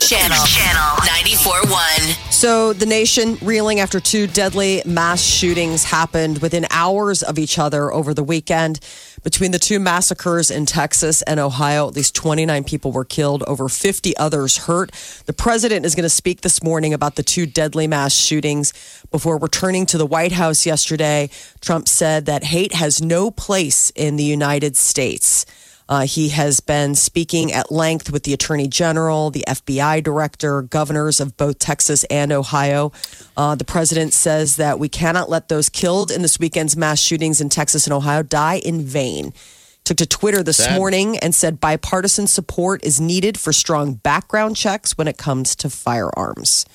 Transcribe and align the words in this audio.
Channel 0.00 0.44
Channel 0.46 0.96
94.1. 1.06 2.32
So 2.32 2.72
the 2.72 2.86
nation 2.86 3.38
reeling 3.40 3.80
after 3.80 4.00
two 4.00 4.26
deadly 4.26 4.82
mass 4.84 5.22
shootings 5.22 5.84
happened 5.84 6.38
within 6.38 6.66
hours 6.70 7.22
of 7.22 7.38
each 7.38 7.58
other 7.58 7.92
over 7.92 8.12
the 8.12 8.22
weekend. 8.22 8.80
Between 9.22 9.50
the 9.50 9.58
two 9.58 9.80
massacres 9.80 10.50
in 10.50 10.66
Texas 10.66 11.22
and 11.22 11.40
Ohio, 11.40 11.88
at 11.88 11.94
least 11.96 12.14
29 12.14 12.64
people 12.64 12.92
were 12.92 13.04
killed, 13.04 13.42
over 13.44 13.68
50 13.68 14.16
others 14.16 14.58
hurt. 14.58 14.92
The 15.26 15.32
president 15.32 15.86
is 15.86 15.94
going 15.94 16.04
to 16.04 16.10
speak 16.10 16.42
this 16.42 16.62
morning 16.62 16.92
about 16.92 17.16
the 17.16 17.22
two 17.22 17.46
deadly 17.46 17.86
mass 17.86 18.14
shootings. 18.14 18.72
Before 19.10 19.38
returning 19.38 19.86
to 19.86 19.98
the 19.98 20.06
White 20.06 20.32
House 20.32 20.66
yesterday, 20.66 21.30
Trump 21.60 21.88
said 21.88 22.26
that 22.26 22.44
hate 22.44 22.74
has 22.74 23.02
no 23.02 23.30
place 23.30 23.90
in 23.96 24.16
the 24.16 24.24
United 24.24 24.76
States. 24.76 25.46
Uh, 25.88 26.06
he 26.06 26.30
has 26.30 26.60
been 26.60 26.94
speaking 26.94 27.52
at 27.52 27.70
length 27.70 28.10
with 28.10 28.24
the 28.24 28.32
attorney 28.32 28.66
general, 28.66 29.30
the 29.30 29.44
FBI 29.46 30.02
director, 30.02 30.62
governors 30.62 31.20
of 31.20 31.36
both 31.36 31.58
Texas 31.58 32.04
and 32.04 32.32
Ohio. 32.32 32.92
Uh, 33.36 33.54
the 33.54 33.64
president 33.64 34.12
says 34.12 34.56
that 34.56 34.78
we 34.78 34.88
cannot 34.88 35.30
let 35.30 35.48
those 35.48 35.68
killed 35.68 36.10
in 36.10 36.22
this 36.22 36.40
weekend's 36.40 36.76
mass 36.76 36.98
shootings 36.98 37.40
in 37.40 37.48
Texas 37.48 37.86
and 37.86 37.94
Ohio 37.94 38.22
die 38.22 38.58
in 38.58 38.82
vain. 38.82 39.32
Took 39.84 39.98
to 39.98 40.06
Twitter 40.06 40.42
this 40.42 40.68
morning 40.72 41.16
and 41.18 41.32
said 41.32 41.60
bipartisan 41.60 42.26
support 42.26 42.84
is 42.84 43.00
needed 43.00 43.38
for 43.38 43.52
strong 43.52 43.94
background 43.94 44.56
checks 44.56 44.98
when 44.98 45.06
it 45.06 45.16
comes 45.16 45.54
to 45.56 45.70
firearms. 45.70 46.66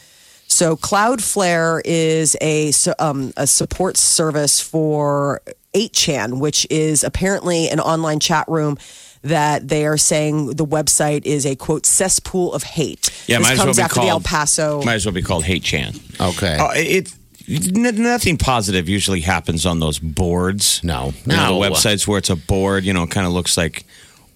So 0.48 0.78
Cloudflare 0.78 1.82
is 1.84 2.38
a 2.42 2.72
um, 3.00 3.34
a 3.36 3.48
support 3.48 3.98
service 3.98 4.62
for 4.62 5.42
8chan, 5.74 6.40
which 6.40 6.68
is 6.70 7.04
apparently 7.04 7.70
an 7.70 7.80
online 7.80 8.20
chat 8.20 8.48
room 8.48 8.78
that 9.24 9.68
they 9.68 9.86
are 9.86 9.98
saying 9.98 10.56
the 10.56 10.66
website 10.66 11.26
is 11.26 11.46
a 11.46 11.56
quote 11.56 11.86
cesspool 11.86 12.54
of 12.54 12.64
hate. 12.64 13.10
Yeah, 13.28 13.38
this 13.38 13.48
might 13.48 13.54
as 13.54 13.60
well 13.66 13.74
be 13.76 13.82
after 13.82 13.96
the 13.96 14.02
El 14.02 14.10
called- 14.14 14.26
Paso. 14.26 14.82
Might 14.84 14.96
as 14.96 15.06
well 15.06 15.14
be 15.14 15.22
called 15.22 15.44
Hate 15.46 15.64
Chan. 15.64 15.94
Okay. 16.20 16.56
Uh, 16.58 16.72
it, 16.76 17.14
n- 17.48 18.02
nothing 18.02 18.38
positive 18.38 18.90
usually 18.90 19.22
happens 19.22 19.66
on 19.66 19.80
those 19.80 20.00
boards. 20.00 20.82
No. 20.84 21.14
You 21.26 21.36
know, 21.36 21.60
No. 21.60 21.60
the 21.62 21.70
websites 21.70 22.08
where 22.08 22.18
it's 22.18 22.30
a 22.32 22.36
board, 22.36 22.84
you 22.84 22.94
know, 22.94 23.04
it 23.04 23.12
kind 23.12 23.28
of 23.28 23.34
looks 23.34 23.58
like 23.58 23.86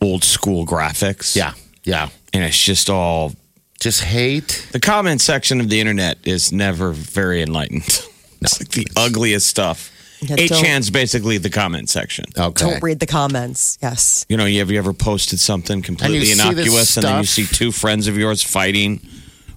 old 0.01 0.23
school 0.23 0.65
graphics. 0.65 1.35
yeah. 1.35 1.53
Yeah. 1.83 2.09
And 2.33 2.43
it's 2.43 2.61
just 2.61 2.89
all 2.89 3.33
Just 3.79 4.01
hate. 4.03 4.67
the 4.71 4.79
comment 4.79 5.21
section 5.21 5.61
of 5.61 5.69
the 5.69 5.79
internet 5.79 6.17
is 6.25 6.51
never 6.51 6.91
very 6.91 7.41
enlightened. 7.41 7.83
It's 8.41 8.59
like 8.59 8.69
the 8.69 8.85
ugliest 8.95 9.47
stuff. 9.47 9.89
Yeah, 10.27 10.35
Eight 10.39 10.49
don't- 10.49 10.63
chan's 10.63 10.89
basically 10.89 11.37
the 11.37 11.49
comment 11.49 11.89
section. 11.89 12.25
Okay. 12.37 12.65
Don't 12.69 12.83
read 12.83 12.99
the 12.99 13.05
comments. 13.07 13.77
Yes. 13.81 14.25
You 14.29 14.37
know, 14.37 14.45
you 14.45 14.59
have 14.59 14.71
you 14.71 14.77
ever 14.77 14.93
posted 14.93 15.39
something 15.39 15.81
completely 15.81 16.21
see 16.25 16.33
this 16.33 16.39
innocuous 16.41 16.97
and 16.97 17.03
then 17.05 17.17
you 17.19 17.25
stuff? 17.25 17.47
see 17.49 17.55
two 17.55 17.71
friends 17.71 18.07
of 18.07 18.17
yours 18.17 18.43
fighting 18.43 19.01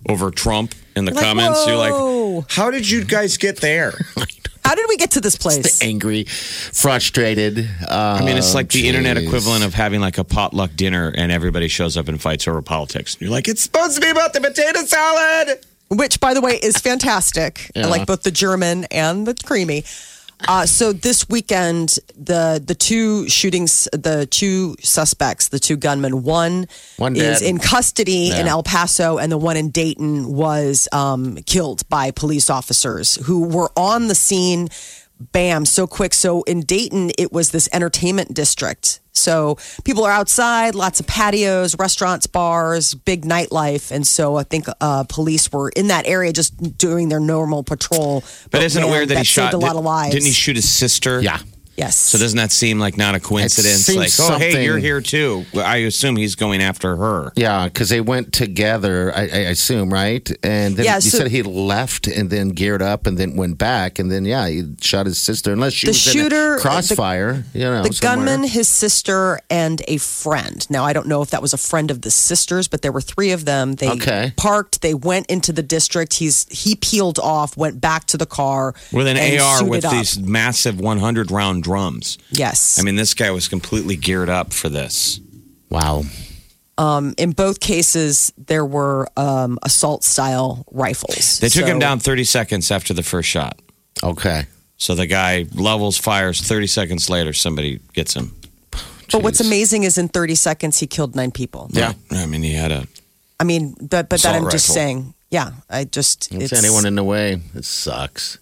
over 0.08 0.30
Trump 0.30 0.74
in 0.96 1.04
the 1.04 1.12
You're 1.12 1.16
like, 1.20 1.24
comments? 1.24 1.66
You're 1.66 1.76
"Whoa." 1.76 2.36
like, 2.38 2.50
how 2.50 2.70
did 2.70 2.88
you 2.88 3.04
guys 3.04 3.36
get 3.36 3.58
there? 3.58 3.92
How 4.64 4.74
did 4.74 4.84
we 4.86 4.98
get 4.98 5.12
to 5.12 5.22
this 5.22 5.34
place? 5.34 5.80
Angry, 5.80 6.24
frustrated. 6.24 7.58
Uh, 7.88 8.18
I 8.20 8.24
mean, 8.24 8.36
it's 8.36 8.54
like 8.54 8.68
the 8.68 8.86
internet 8.86 9.16
equivalent 9.16 9.64
of 9.64 9.72
having 9.72 10.00
like 10.02 10.18
a 10.18 10.24
potluck 10.24 10.72
dinner 10.76 11.10
and 11.16 11.32
everybody 11.32 11.68
shows 11.68 11.96
up 11.96 12.06
and 12.08 12.20
fights 12.20 12.46
over 12.46 12.60
politics. 12.60 13.16
You're 13.18 13.30
like, 13.30 13.48
it's 13.48 13.62
supposed 13.62 13.94
to 13.94 14.00
be 14.02 14.10
about 14.10 14.34
the 14.34 14.40
potato 14.42 14.80
salad. 14.84 15.64
which 15.88 16.20
by 16.20 16.34
the 16.34 16.42
way 16.42 16.52
is 16.62 16.76
fantastic. 16.76 17.70
I 17.74 17.86
like 17.86 18.06
both 18.06 18.24
the 18.24 18.30
German 18.30 18.84
and 18.90 19.26
the 19.26 19.34
creamy. 19.42 19.84
Uh, 20.46 20.64
so 20.66 20.92
this 20.92 21.28
weekend, 21.28 21.98
the 22.16 22.62
the 22.64 22.74
two 22.74 23.28
shootings, 23.28 23.88
the 23.92 24.26
two 24.30 24.76
suspects, 24.80 25.48
the 25.48 25.58
two 25.58 25.76
gunmen, 25.76 26.22
one, 26.22 26.66
One 26.96 27.16
is 27.16 27.42
in 27.42 27.58
custody 27.58 28.30
in 28.30 28.46
El 28.46 28.62
Paso, 28.62 29.18
and 29.18 29.32
the 29.32 29.38
one 29.38 29.56
in 29.56 29.70
Dayton 29.70 30.32
was 30.32 30.88
um, 30.92 31.36
killed 31.46 31.88
by 31.88 32.12
police 32.12 32.50
officers 32.50 33.16
who 33.26 33.48
were 33.48 33.70
on 33.76 34.08
the 34.08 34.14
scene. 34.14 34.68
Bam, 35.20 35.66
so 35.66 35.88
quick. 35.88 36.14
So 36.14 36.42
in 36.44 36.60
Dayton, 36.60 37.10
it 37.18 37.32
was 37.32 37.50
this 37.50 37.68
entertainment 37.72 38.34
district. 38.34 39.00
So 39.28 39.58
people 39.84 40.04
are 40.04 40.10
outside, 40.10 40.74
lots 40.74 41.00
of 41.00 41.06
patios, 41.06 41.78
restaurants, 41.78 42.26
bars, 42.26 42.94
big 42.94 43.26
nightlife. 43.26 43.90
And 43.90 44.06
so 44.06 44.36
I 44.36 44.42
think 44.42 44.64
uh, 44.80 45.04
police 45.04 45.52
were 45.52 45.68
in 45.68 45.88
that 45.88 46.06
area 46.06 46.32
just 46.32 46.78
doing 46.78 47.10
their 47.10 47.20
normal 47.20 47.62
patrol. 47.62 48.24
But 48.50 48.62
isn't 48.62 48.82
it 48.82 48.86
weird 48.86 49.10
that, 49.10 49.18
he 49.18 49.24
shot 49.24 49.52
a 49.52 49.58
lot 49.58 49.76
of 49.76 49.84
lives? 49.84 50.14
Didn't 50.14 50.28
he 50.28 50.32
shoot 50.32 50.56
his 50.56 50.66
sister? 50.66 51.20
Yeah. 51.20 51.40
Yes. 51.78 51.96
So 51.96 52.18
doesn't 52.18 52.36
that 52.38 52.50
seem 52.50 52.80
like 52.80 52.96
not 52.98 53.14
a 53.14 53.20
coincidence? 53.20 53.88
Like, 53.94 54.10
oh, 54.18 54.36
hey, 54.36 54.64
you're 54.64 54.78
here 54.78 55.00
too. 55.00 55.44
I 55.56 55.76
assume 55.78 56.16
he's 56.16 56.34
going 56.34 56.60
after 56.60 56.96
her. 56.96 57.32
Yeah, 57.36 57.66
because 57.66 57.88
they 57.88 58.00
went 58.00 58.32
together, 58.32 59.12
I, 59.14 59.20
I 59.20 59.24
assume, 59.54 59.92
right? 59.92 60.28
And 60.42 60.76
then 60.76 60.84
Yeah, 60.84 60.96
you 60.96 61.02
so- 61.02 61.18
said 61.18 61.28
he 61.28 61.42
left 61.44 62.08
and 62.08 62.30
then 62.30 62.48
geared 62.48 62.82
up 62.82 63.06
and 63.06 63.16
then 63.16 63.36
went 63.36 63.58
back. 63.58 64.00
And 64.00 64.10
then, 64.10 64.24
yeah, 64.24 64.48
he 64.48 64.64
shot 64.80 65.06
his 65.06 65.20
sister. 65.20 65.52
Unless 65.52 65.74
she 65.74 65.86
The 65.86 65.90
was 65.90 66.06
in 66.08 66.12
shooter- 66.12 66.54
uh, 66.54 66.56
a 66.56 66.60
crossfire, 66.60 67.44
you 67.54 67.60
know. 67.64 67.84
the 67.84 67.92
somewhere. 67.92 68.26
gunman, 68.26 68.48
his 68.48 68.66
sister, 68.66 69.38
and 69.48 69.80
a 69.86 69.98
friend. 69.98 70.68
Now, 70.68 70.84
I 70.84 70.92
don't 70.92 71.06
know 71.06 71.22
if 71.22 71.30
that 71.30 71.42
was 71.42 71.52
a 71.52 71.58
friend 71.58 71.92
of 71.92 72.02
the 72.02 72.10
sisters, 72.10 72.66
but 72.66 72.82
there 72.82 72.90
were 72.90 73.00
three 73.00 73.30
of 73.30 73.44
them. 73.44 73.74
They 73.76 73.88
Okay. 73.90 74.32
parked. 74.36 74.80
They 74.82 74.94
went 74.94 75.26
into 75.26 75.52
the 75.52 75.62
district. 75.62 76.14
He's 76.14 76.44
he 76.50 76.74
peeled 76.74 77.20
off, 77.20 77.56
went 77.56 77.80
back 77.80 78.06
to 78.06 78.16
the 78.16 78.26
car 78.26 78.74
With 78.92 79.06
an 79.06 79.16
AR 79.16 79.64
with 79.64 79.84
up. 79.84 79.92
these 79.92 80.18
massive 80.18 80.80
100 80.80 81.30
round 81.30 81.67
drums. 81.68 82.16
Yes. 82.30 82.78
I 82.78 82.82
mean, 82.82 82.96
this 82.96 83.12
guy 83.14 83.30
was 83.30 83.46
completely 83.46 83.96
geared 83.96 84.30
up 84.30 84.52
for 84.54 84.70
this. 84.70 85.20
Wow. 85.68 86.04
Um, 86.78 87.14
in 87.18 87.32
both 87.32 87.60
cases, 87.60 88.32
there 88.38 88.64
were 88.64 89.08
um, 89.16 89.58
assault 89.62 90.02
style 90.04 90.64
rifles. 90.70 91.40
They 91.40 91.48
took 91.50 91.66
him 91.66 91.78
down 91.78 91.98
30 91.98 92.24
seconds 92.24 92.70
after 92.70 92.94
the 92.94 93.02
first 93.02 93.28
shot. 93.28 93.60
Okay. 94.02 94.46
So 94.78 94.94
the 94.94 95.06
guy 95.06 95.44
levels, 95.52 95.98
fires. 95.98 96.40
30 96.40 96.68
seconds 96.68 97.10
later, 97.10 97.32
somebody 97.32 97.80
gets 97.92 98.14
him. 98.14 98.34
But 99.10 99.22
what's 99.22 99.40
amazing 99.40 99.82
is 99.82 99.98
in 99.98 100.08
30 100.08 100.36
seconds, 100.36 100.78
he 100.78 100.86
killed 100.86 101.16
nine 101.16 101.32
people. 101.32 101.68
Yeah. 101.72 101.92
I 102.10 102.26
mean, 102.26 102.42
he 102.42 102.54
had 102.54 102.72
a. 102.72 102.86
I 103.40 103.44
mean, 103.44 103.74
but, 103.80 104.08
but 104.08 104.22
that 104.22 104.34
I'm 104.34 104.50
just 104.50 104.68
rifle. 104.68 104.74
saying. 104.74 105.14
Yeah, 105.30 105.50
I 105.68 105.84
just, 105.84 106.32
Is 106.32 106.52
it's 106.52 106.64
anyone 106.64 106.86
in 106.86 106.94
the 106.94 107.04
way? 107.04 107.40
It 107.54 107.64
sucks. 107.64 108.38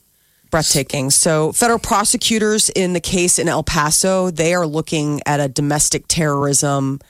Breathtaking. 0.56 1.10
So, 1.10 1.52
federal 1.52 1.78
prosecutors 1.78 2.70
in 2.70 2.94
the 2.94 3.00
case 3.00 3.38
in 3.38 3.46
El 3.46 3.62
Paso, 3.62 4.30
they 4.30 4.54
are 4.54 4.66
looking 4.66 5.20
at 5.26 5.38
a 5.38 5.48
domestic 5.48 6.04
terrorism, 6.08 7.00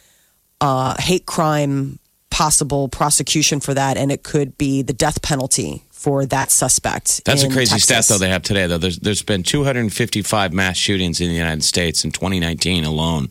uh, 0.60 0.96
hate 0.98 1.26
crime, 1.26 2.00
possible 2.30 2.88
prosecution 2.88 3.60
for 3.60 3.72
that, 3.72 3.96
and 3.96 4.10
it 4.10 4.24
could 4.24 4.58
be 4.58 4.82
the 4.82 4.92
death 4.92 5.22
penalty 5.22 5.84
for 5.92 6.26
that 6.26 6.50
suspect. 6.50 7.24
That's 7.24 7.44
a 7.44 7.46
in 7.46 7.52
crazy 7.52 7.78
stat, 7.78 8.06
though, 8.08 8.18
they 8.18 8.30
have 8.30 8.42
today, 8.42 8.66
though. 8.66 8.78
There's, 8.78 8.98
there's 8.98 9.22
been 9.22 9.44
255 9.44 10.52
mass 10.52 10.76
shootings 10.76 11.20
in 11.20 11.28
the 11.28 11.34
United 11.34 11.62
States 11.62 12.04
in 12.04 12.10
2019 12.10 12.84
alone. 12.84 13.28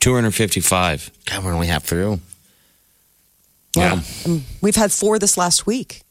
255. 0.00 1.10
God, 1.24 1.44
we're 1.44 1.54
only 1.54 1.66
half 1.66 1.84
through. 1.84 2.20
Yeah. 3.74 4.00
Um, 4.26 4.44
we've 4.60 4.76
had 4.76 4.92
four 4.92 5.18
this 5.18 5.38
last 5.38 5.66
week. 5.66 6.02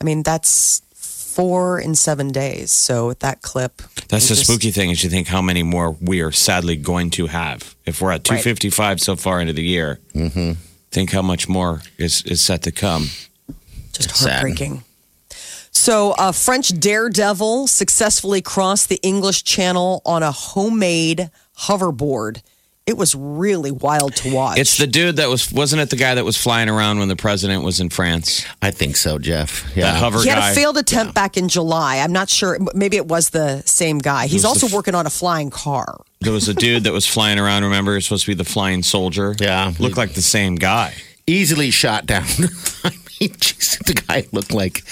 I 0.00 0.04
mean, 0.04 0.22
that's 0.22 0.82
four 1.34 1.78
in 1.80 1.94
seven 1.94 2.28
days. 2.32 2.72
So, 2.72 3.06
with 3.08 3.20
that 3.20 3.42
clip, 3.42 3.82
That's 4.08 4.24
we 4.24 4.34
the 4.34 4.40
just- 4.40 4.44
spooky 4.44 4.70
thing 4.70 4.90
is 4.90 5.02
you 5.04 5.10
think 5.10 5.28
how 5.28 5.42
many 5.42 5.62
more 5.62 5.96
we 6.00 6.20
are 6.20 6.32
sadly 6.32 6.76
going 6.76 7.10
to 7.10 7.26
have. 7.26 7.74
If 7.86 8.00
we're 8.00 8.12
at 8.12 8.24
255 8.24 9.00
so 9.00 9.16
far 9.16 9.40
into 9.40 9.52
the 9.52 9.62
year, 9.62 9.98
Mm-hmm. 10.14 10.52
think 10.90 11.12
how 11.12 11.22
much 11.22 11.48
more 11.48 11.82
is, 11.98 12.22
is 12.24 12.40
set 12.40 12.62
to 12.62 12.72
come. 12.72 13.08
just 13.92 14.16
Sad. 14.16 14.30
heartbreaking. 14.32 14.82
So, 15.72 16.14
a 16.18 16.32
French 16.32 16.68
daredevil 16.78 17.66
successfully 17.68 18.42
crossed 18.42 18.88
the 18.88 18.98
English 19.02 19.44
Channel 19.44 20.02
on 20.04 20.22
a 20.22 20.32
homemade 20.32 21.30
hoverboard. 21.60 22.42
It 22.86 22.96
was 22.96 23.14
really 23.14 23.70
wild 23.70 24.16
to 24.16 24.34
watch. 24.34 24.58
It's 24.58 24.76
the 24.76 24.86
dude 24.86 25.16
that 25.16 25.28
was, 25.28 25.52
wasn't 25.52 25.82
it 25.82 25.90
the 25.90 25.96
guy 25.96 26.14
that 26.16 26.24
was 26.24 26.36
flying 26.36 26.68
around 26.68 26.98
when 26.98 27.06
the 27.08 27.14
president 27.14 27.62
was 27.62 27.78
in 27.78 27.88
France? 27.88 28.44
I 28.62 28.72
think 28.72 28.96
so, 28.96 29.18
Jeff. 29.18 29.62
That 29.74 29.76
Yeah. 29.76 29.94
hover 29.94 30.20
he 30.22 30.28
had 30.28 30.38
a 30.38 30.54
failed 30.54 30.76
attempt 30.76 31.14
back 31.14 31.36
in 31.36 31.48
July. 31.48 31.98
I'm 31.98 32.10
not 32.12 32.28
sure. 32.28 32.58
Maybe 32.74 32.96
it 32.96 33.06
was 33.06 33.30
the 33.30 33.62
same 33.64 33.98
guy. 33.98 34.26
He's 34.26 34.44
also 34.44 34.66
f- 34.66 34.72
working 34.72 34.96
on 34.96 35.06
a 35.06 35.10
flying 35.10 35.50
car. 35.50 36.00
There 36.20 36.32
was 36.32 36.48
a 36.48 36.54
dude 36.54 36.82
that 36.84 36.92
was 36.92 37.06
flying 37.06 37.38
around. 37.38 37.62
Remember, 37.62 37.92
he 37.92 37.96
was 37.96 38.06
supposed 38.06 38.24
to 38.24 38.30
be 38.30 38.34
the 38.34 38.44
flying 38.44 38.82
soldier. 38.82 39.36
Yeah. 39.38 39.72
looked 39.78 39.96
like 39.96 40.14
the 40.14 40.22
same 40.22 40.56
guy. 40.56 40.94
Easily 41.28 41.70
shot 41.70 42.06
down. 42.06 42.24
I 42.84 42.90
mean, 43.20 43.34
Jesus. 43.38 43.78
the 43.86 43.94
guy 44.08 44.26
looked 44.32 44.52
like, 44.52 44.82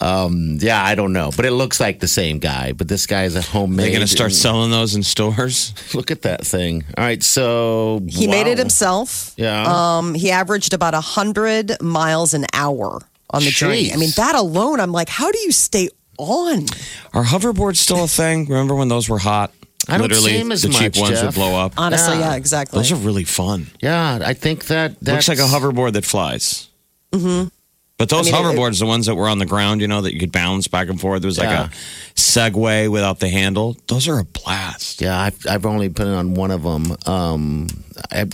um, 0.00 0.58
yeah, 0.60 0.82
I 0.84 0.94
don't 0.94 1.12
know, 1.12 1.30
but 1.36 1.44
it 1.44 1.52
looks 1.52 1.80
like 1.80 2.00
the 2.00 2.08
same 2.08 2.38
guy. 2.38 2.72
But 2.72 2.88
this 2.88 3.06
guy 3.06 3.24
is 3.24 3.36
a 3.36 3.42
homemade. 3.42 3.84
They're 3.84 3.90
going 3.90 4.00
to 4.00 4.06
start 4.06 4.30
and- 4.30 4.36
selling 4.38 4.70
those 4.70 4.94
in 4.94 5.02
stores. 5.02 5.72
Look 5.94 6.10
at 6.10 6.22
that 6.22 6.44
thing. 6.46 6.84
All 6.98 7.04
right, 7.04 7.22
so 7.22 8.00
He 8.08 8.26
made 8.26 8.46
it 8.46 8.58
himself. 8.58 9.32
Yeah. 9.36 9.64
Um, 9.98 10.14
he 10.14 10.30
averaged 10.30 10.74
about 10.74 10.94
a 10.94 10.98
100 10.98 11.80
miles 11.80 12.34
an 12.34 12.46
hour 12.52 13.00
on 13.30 13.42
the 13.44 13.50
journey. 13.50 13.92
I 13.92 13.96
mean, 13.96 14.10
that 14.16 14.34
alone, 14.34 14.80
I'm 14.80 14.92
like, 14.92 15.08
how 15.08 15.30
do 15.30 15.38
you 15.38 15.52
stay 15.52 15.88
on? 16.18 16.66
Are 17.12 17.24
hoverboards 17.24 17.76
still 17.76 18.04
a 18.04 18.08
thing? 18.08 18.46
Remember 18.46 18.74
when 18.74 18.88
those 18.88 19.08
were 19.08 19.18
hot? 19.18 19.52
I 19.88 19.98
don't 19.98 20.08
Literally, 20.08 20.30
see 20.32 20.38
'em 20.40 20.50
as 20.52 20.62
the 20.62 20.68
cheap 20.70 20.94
much, 20.94 20.98
ones 20.98 21.22
would 21.22 21.34
blow 21.34 21.54
up. 21.56 21.74
Honestly, 21.76 22.14
Yeah. 22.14 22.30
yeah, 22.30 22.36
exactly. 22.36 22.78
Those 22.78 22.90
are 22.92 22.96
really 22.96 23.24
fun. 23.24 23.66
Yeah, 23.82 24.18
I 24.24 24.32
think 24.32 24.66
that 24.66 24.98
that's, 25.00 25.28
Looks 25.28 25.40
like 25.40 25.46
a 25.46 25.50
hoverboard 25.52 25.92
that 25.92 26.06
flies. 26.06 26.68
Mm-hmm. 27.12 27.48
But 27.96 28.08
those 28.08 28.32
I 28.32 28.32
mean, 28.42 28.44
it- 28.50 28.58
hoverboards, 28.58 28.80
the 28.80 28.86
ones 28.86 29.06
that 29.06 29.14
were 29.14 29.28
on 29.28 29.38
the 29.38 29.46
ground, 29.46 29.80
you 29.80 29.86
know, 29.88 30.00
that 30.02 30.12
you 30.12 30.20
could 30.20 30.32
bounce 30.32 30.66
back 30.66 30.88
and 30.88 31.00
forth. 31.00 31.22
There 31.22 31.28
was 31.28 31.38
like 31.38 31.48
Yeah. 31.48 31.66
a 31.66 31.70
Segway 32.18 32.90
without 32.90 33.20
the 33.20 33.28
handle. 33.28 33.76
Those 33.86 34.08
are 34.08 34.18
a 34.18 34.24
blast. 34.24 35.00
Yeah, 35.00 35.18
I've, 35.20 35.38
I've 35.48 35.64
only 35.64 35.88
put 35.88 36.06
it 36.08 36.12
on 36.14 36.34
one 36.34 36.50
of 36.50 36.62
them. 36.64 36.96
Um, 37.06 37.68
I, 38.10 38.26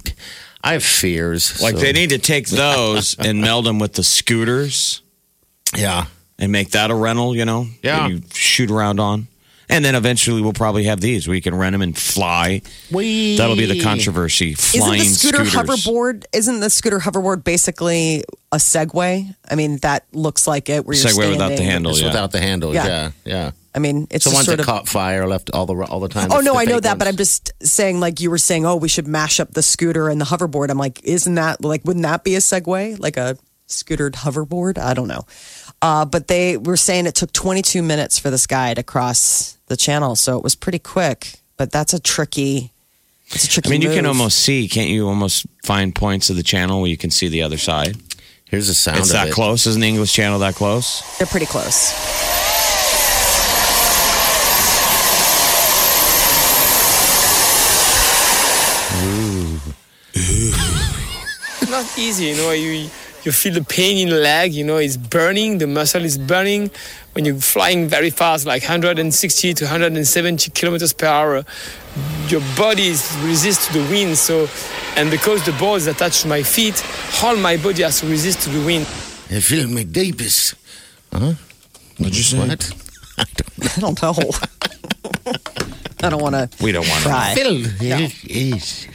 I 0.64 0.72
have 0.72 0.84
fears. 0.84 1.60
Like 1.60 1.74
so- 1.76 1.80
they 1.82 1.92
need 1.92 2.10
to 2.10 2.18
take 2.18 2.48
those 2.48 3.14
and 3.18 3.40
meld 3.42 3.66
them 3.66 3.78
with 3.78 3.92
the 3.94 4.02
scooters 4.04 5.02
Yeah, 5.76 6.06
and 6.38 6.50
make 6.50 6.70
that 6.70 6.90
a 6.90 6.94
rental. 6.94 7.36
You 7.36 7.44
know, 7.44 7.66
Yeah. 7.82 8.08
you 8.08 8.22
shoot 8.32 8.70
around 8.70 8.98
on. 8.98 9.26
And 9.70 9.84
then 9.84 9.94
eventually 9.94 10.42
we'll 10.42 10.52
probably 10.52 10.84
have 10.84 11.00
these 11.00 11.26
where 11.28 11.34
you 11.34 11.42
can 11.42 11.54
rent 11.54 11.72
them 11.74 11.82
and 11.82 11.96
fly. 11.96 12.62
we. 12.90 13.36
That'll 13.36 13.56
be 13.56 13.66
the 13.66 13.80
controversy. 13.80 14.52
Isn't 14.52 14.92
the 14.92 14.98
scooter 15.04 15.44
scooters. 15.44 15.84
hoverboard? 15.86 16.24
Isn't 16.32 16.60
the 16.60 16.70
scooter 16.70 16.98
hoverboard 16.98 17.44
basically 17.44 18.24
a 18.52 18.56
Segway? 18.56 19.34
I 19.50 19.54
mean, 19.54 19.78
that 19.78 20.04
looks 20.12 20.46
like 20.46 20.68
it. 20.68 20.84
Where 20.84 20.96
you're 20.96 21.06
Segway 21.06 21.30
without 21.30 21.48
the 21.48 21.56
standing. 21.56 21.66
handle. 21.66 21.92
It's 21.92 22.00
yeah. 22.00 22.08
without 22.08 22.32
the 22.32 22.40
handle. 22.40 22.74
Yeah. 22.74 22.86
Yeah, 22.86 23.10
yeah. 23.24 23.50
I 23.72 23.78
mean, 23.78 24.08
it's 24.10 24.16
It's 24.16 24.24
the 24.24 24.30
just 24.30 24.34
ones 24.36 24.46
sort 24.46 24.56
that 24.56 24.62
of. 24.62 24.66
caught 24.66 24.88
fire 24.88 25.28
left 25.28 25.50
all 25.54 25.64
the 25.66 25.74
all 25.74 26.00
the 26.00 26.08
time. 26.08 26.30
Oh 26.32 26.40
no, 26.40 26.56
I 26.56 26.64
know 26.64 26.74
fake 26.74 26.82
that, 26.82 26.98
but. 26.98 27.06
I'm 27.06 27.16
just 27.16 27.52
saying, 27.62 28.00
like 28.00 28.20
you 28.20 28.28
were 28.28 28.38
saying, 28.38 28.66
oh, 28.66 28.74
we 28.76 28.88
should 28.88 29.06
mash 29.06 29.38
up 29.38 29.52
the 29.52 29.62
scooter 29.62 30.08
and 30.08 30.20
the 30.20 30.24
hoverboard. 30.24 30.70
I'm 30.70 30.78
like, 30.78 31.02
isn't 31.04 31.34
that 31.36 31.64
like, 31.64 31.84
wouldn't 31.84 32.02
that 32.02 32.24
be 32.24 32.34
a 32.34 32.38
Segway, 32.40 32.98
like 32.98 33.16
a 33.16 33.36
scootered 33.68 34.14
hoverboard? 34.14 34.76
I 34.76 34.92
don't 34.94 35.06
know. 35.06 35.24
Uh, 35.82 36.04
but 36.04 36.28
they 36.28 36.56
were 36.56 36.76
saying 36.76 37.06
it 37.06 37.14
took 37.14 37.32
22 37.32 37.82
minutes 37.82 38.18
for 38.18 38.30
this 38.30 38.46
guy 38.46 38.74
to 38.74 38.82
cross 38.82 39.56
the 39.66 39.76
channel, 39.76 40.14
so 40.14 40.36
it 40.36 40.44
was 40.44 40.54
pretty 40.54 40.78
quick. 40.78 41.34
But 41.56 41.72
that's 41.72 41.94
a 41.94 42.00
tricky. 42.00 42.72
It's 43.28 43.44
a 43.44 43.48
tricky. 43.48 43.68
I 43.68 43.70
mean, 43.70 43.82
you 43.82 43.90
can 43.90 44.06
almost 44.06 44.38
see, 44.38 44.68
can't 44.68 44.90
you? 44.90 45.08
Almost 45.08 45.46
find 45.62 45.94
points 45.94 46.30
of 46.30 46.36
the 46.36 46.42
channel 46.42 46.80
where 46.80 46.90
you 46.90 46.96
can 46.96 47.10
see 47.10 47.28
the 47.28 47.42
other 47.42 47.58
side. 47.58 47.96
Here's 48.44 48.66
the 48.66 48.74
sound. 48.74 48.98
It's 48.98 49.10
of 49.10 49.14
that 49.14 49.28
it. 49.28 49.34
close. 49.34 49.66
Isn't 49.66 49.80
the 49.80 49.88
English 49.88 50.12
channel 50.12 50.38
that 50.40 50.54
close? 50.54 51.02
They're 51.18 51.26
pretty 51.26 51.46
close. 51.46 51.92
not 61.70 61.86
easy, 61.96 62.26
you 62.26 62.36
know. 62.36 62.50
You 62.50 62.90
you 63.24 63.32
feel 63.32 63.52
the 63.54 63.64
pain 63.64 63.98
in 63.98 64.08
the 64.14 64.20
leg, 64.20 64.52
you 64.52 64.64
know, 64.64 64.78
it's 64.78 64.96
burning. 64.96 65.58
The 65.58 65.66
muscle 65.66 66.04
is 66.04 66.16
burning 66.18 66.70
when 67.12 67.24
you're 67.24 67.36
flying 67.36 67.88
very 67.88 68.10
fast, 68.10 68.46
like 68.46 68.62
160 68.62 69.54
to 69.54 69.64
170 69.64 70.50
kilometers 70.52 70.92
per 70.92 71.06
hour. 71.06 71.44
Your 72.28 72.40
body 72.56 72.88
is 72.88 73.16
resist 73.22 73.66
to 73.68 73.78
the 73.78 73.90
wind. 73.90 74.16
So, 74.16 74.48
and 74.96 75.10
because 75.10 75.44
the 75.44 75.52
ball 75.52 75.74
is 75.74 75.86
attached 75.86 76.22
to 76.22 76.28
my 76.28 76.42
feet, 76.42 76.82
all 77.22 77.36
my 77.36 77.56
body 77.56 77.82
has 77.82 78.00
to 78.00 78.06
resist 78.06 78.42
to 78.42 78.50
the 78.50 78.64
wind. 78.64 78.86
I 79.30 79.40
feel 79.40 79.68
my 79.68 79.82
deepest. 79.82 80.54
Huh? 81.12 81.34
What'd 81.98 82.16
you 82.16 82.22
say? 82.22 82.38
What? 82.38 82.72
I 83.18 83.80
don't 83.80 84.00
know. 84.02 84.14
I 86.02 86.08
don't 86.08 86.22
want 86.22 86.34
to. 86.34 86.64
We 86.64 86.72
don't 86.72 86.88
want 86.88 87.02
to. 87.02 87.08
try. 87.08 87.34
Phil. 87.34 87.58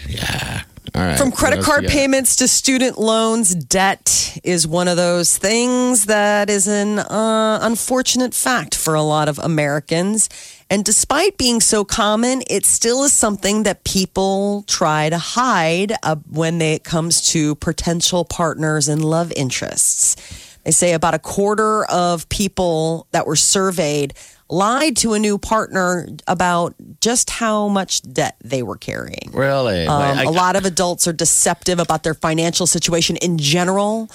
Yeah. 0.10 0.55
All 0.96 1.02
right. 1.02 1.18
From 1.18 1.32
credit 1.32 1.62
card 1.62 1.88
payments 1.88 2.38
to 2.38 2.48
student 2.48 2.98
loans, 2.98 3.54
debt 3.54 4.40
is 4.46 4.66
one 4.66 4.88
of 4.88 4.96
those 4.96 5.38
things 5.38 6.06
that 6.06 6.50
is 6.50 6.68
an 6.68 7.00
uh, 7.00 7.60
unfortunate 7.62 8.34
fact 8.34 8.76
for 8.76 8.94
a 8.94 9.02
lot 9.02 9.28
of 9.28 9.38
Americans. 9.40 10.30
And 10.70 10.86
despite 10.86 11.38
being 11.38 11.60
so 11.60 11.84
common, 11.84 12.44
it 12.50 12.66
still 12.66 13.04
is 13.04 13.12
something 13.12 13.64
that 13.64 13.84
people 13.84 14.64
try 14.68 15.10
to 15.10 15.18
hide 15.18 15.92
uh, 16.02 16.16
when 16.32 16.60
they, 16.60 16.76
it 16.76 16.86
comes 16.86 17.28
to 17.32 17.56
potential 17.56 18.24
partners 18.24 18.88
and 18.88 19.04
love 19.04 19.34
interests. 19.36 20.16
They 20.64 20.72
say 20.72 20.94
about 20.94 21.14
a 21.14 21.20
quarter 21.20 21.84
of 21.86 22.30
people 22.30 23.08
that 23.12 23.28
were 23.28 23.36
surveyed 23.36 24.14
lied 24.50 24.96
to 24.98 25.14
a 25.14 25.20
new 25.20 25.38
partner 25.38 26.08
about 26.28 26.76
just 27.02 27.30
how 27.30 27.68
much 27.68 28.02
debt 28.04 28.36
they 28.44 28.62
were 28.62 28.78
carrying. 28.78 29.32
Really? 29.32 29.88
Um, 29.88 30.00
Like, 30.18 30.18
I- 30.20 30.24
a 30.24 30.30
lot 30.32 30.56
of 30.56 30.66
adults 30.66 31.08
are 31.08 31.14
deceptive 31.14 31.80
about 31.80 32.04
their 32.04 32.14
financial 32.14 32.68
situation 32.68 33.16
in 33.18 33.38
general. 33.38 34.10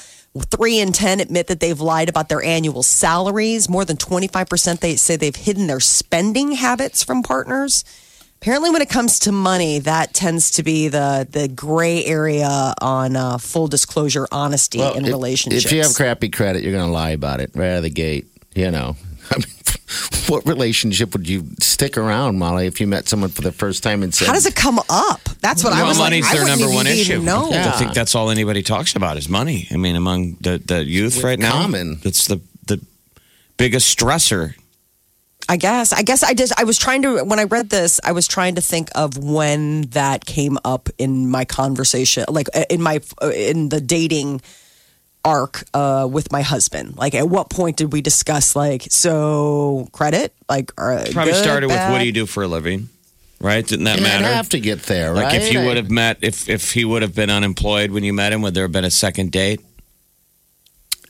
Three 0.51 0.79
in 0.79 0.93
10 0.93 1.19
admit 1.19 1.49
that 1.49 1.59
they've 1.59 1.81
lied 1.81 2.09
about 2.09 2.29
their 2.29 2.43
annual 2.45 2.85
salaries. 2.85 3.69
More 3.69 3.85
than 3.85 3.97
25% 3.97 4.81
they 4.81 4.95
say 4.95 5.17
they've 5.17 5.35
hidden 5.35 5.67
their 5.67 5.81
spending 5.81 6.53
habits 6.53 7.03
from 7.03 7.25
partners. 7.25 7.85
Apparently, 8.41 8.71
when 8.71 8.81
it 8.81 8.89
comes 8.89 9.19
to 9.19 9.33
money, 9.33 9.81
that 9.81 10.15
tends 10.15 10.53
to 10.53 10.63
be 10.63 10.87
the, 10.89 11.27
the 11.29 11.49
gray 11.49 12.05
area 12.07 12.73
on 12.81 13.17
uh, 13.17 13.37
full 13.39 13.67
disclosure, 13.67 14.27
honesty 14.33 14.79
well, 14.79 14.95
in 14.95 15.05
if- 15.05 15.11
relationships. 15.11 15.67
If 15.67 15.73
you 15.73 15.83
have 15.83 15.95
crappy 15.95 16.29
credit, 16.31 16.63
you're 16.63 16.73
going 16.73 16.87
to 16.87 16.93
lie 16.93 17.11
about 17.11 17.41
it 17.41 17.51
right 17.55 17.71
out 17.73 17.77
of 17.79 17.83
the 17.83 17.91
gate. 17.91 18.27
You 18.55 18.71
know. 18.71 18.97
I 19.33 19.37
mean, 19.37 19.47
what 20.31 20.47
relationship 20.47 21.13
would 21.13 21.29
you 21.29 21.45
stick 21.61 21.99
around, 21.99 22.39
Molly, 22.39 22.67
if 22.67 22.81
you 22.81 22.87
met 22.87 23.09
someone 23.09 23.31
for 23.31 23.43
the 23.43 23.53
first 23.53 23.83
time 23.83 24.03
and 24.03 24.15
said, 24.15 24.27
How 24.27 24.33
does 24.33 24.47
it 24.47 24.55
come 24.55 24.79
up? 24.89 25.21
That's 25.41 25.65
what 25.65 25.73
I 25.73 25.81
well, 25.81 25.89
was 25.89 25.99
like. 25.99 26.07
money's 26.07 26.31
I 26.31 26.35
their 26.35 26.43
wouldn't 26.45 26.61
number 26.61 26.75
one 26.75 26.87
even 26.87 26.99
issue. 26.99 27.23
Know. 27.23 27.51
I 27.53 27.73
think 27.73 27.93
that's 27.93 28.15
all 28.15 28.31
anybody 28.31 28.63
talks 28.63 28.95
about 28.95 29.17
is 29.17 29.29
money. 29.29 29.67
I 29.71 29.77
mean, 29.77 29.97
among 29.97 30.37
the, 30.41 30.59
the 30.65 30.85
youth 30.85 31.23
right 31.25 31.39
now, 31.39 31.53
common. 31.53 32.01
It's 32.05 32.27
the 32.27 32.41
the 32.67 32.81
biggest 33.57 33.99
stressor. 33.99 34.55
I 35.49 35.57
guess. 35.57 35.93
I 35.93 36.03
guess 36.03 36.23
I 36.23 36.35
just 36.35 36.53
I 36.59 36.65
was 36.65 36.79
trying 36.79 37.03
to 37.03 37.25
when 37.25 37.41
I 37.41 37.45
read 37.45 37.71
this, 37.71 37.99
I 38.05 38.13
was 38.13 38.29
trying 38.29 38.55
to 38.55 38.61
think 38.61 38.89
of 38.95 39.19
when 39.19 39.83
that 39.91 40.25
came 40.25 40.59
up 40.65 40.89
in 40.97 41.29
my 41.29 41.45
conversation, 41.45 42.25
like 42.29 42.47
uh, 42.55 42.65
in 42.71 42.81
my 42.81 43.01
in 43.35 43.71
the 43.71 43.81
dating 43.81 44.43
arc 45.25 45.65
uh, 45.75 46.09
with 46.11 46.33
my 46.33 46.43
husband. 46.43 46.97
Like, 46.97 47.15
at 47.15 47.29
what 47.29 47.51
point 47.51 47.77
did 47.77 47.93
we 47.93 48.01
discuss 48.01 48.57
like 48.57 48.87
so 48.91 49.89
credit? 49.93 50.33
Like, 50.49 50.73
uh, 50.79 51.05
Probably 51.13 51.33
good, 51.33 51.43
started 51.43 51.67
with 51.69 51.77
what 51.91 51.99
do 51.99 52.07
you 52.07 52.13
do 52.13 52.27
for 52.27 52.43
a 52.43 52.49
living, 52.49 52.89
right? 53.41 53.67
Didn't 53.67 53.85
that 53.85 53.99
You'd 53.99 54.05
matter? 54.05 54.27
have 54.27 54.49
to 54.51 54.61
get 54.61 54.83
there, 54.85 55.13
like 55.13 55.27
right? 55.27 55.41
if 55.43 55.53
you 55.53 55.61
would 55.65 55.77
have 55.77 55.91
met, 55.91 56.19
if 56.23 56.49
if 56.49 56.73
he 56.73 56.85
would 56.85 57.03
have 57.03 57.15
been 57.15 57.31
unemployed 57.31 57.91
when 57.91 58.05
you 58.05 58.13
met 58.13 58.33
him, 58.33 58.43
would 58.43 58.55
there 58.55 58.65
have 58.65 58.73
been 58.73 58.85
a 58.85 58.91
second 58.91 59.31
date? 59.33 59.61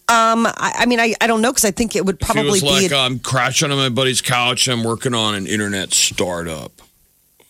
Um, 0.08 0.44
I, 0.46 0.72
I 0.78 0.86
mean, 0.86 0.98
I, 0.98 1.14
I 1.20 1.28
don't 1.28 1.40
know 1.40 1.52
because 1.52 1.64
I 1.64 1.70
think 1.70 1.94
it 1.94 2.04
would 2.04 2.18
probably 2.18 2.58
if 2.58 2.62
he 2.64 2.68
was 2.68 2.80
be. 2.80 2.88
like, 2.88 2.92
I'm 2.92 3.20
crashing 3.20 3.70
on 3.70 3.78
my 3.78 3.90
buddy's 3.90 4.20
couch. 4.20 4.66
I'm 4.68 4.82
working 4.82 5.14
on 5.14 5.36
an 5.36 5.46
internet 5.46 5.92
startup. 5.94 6.72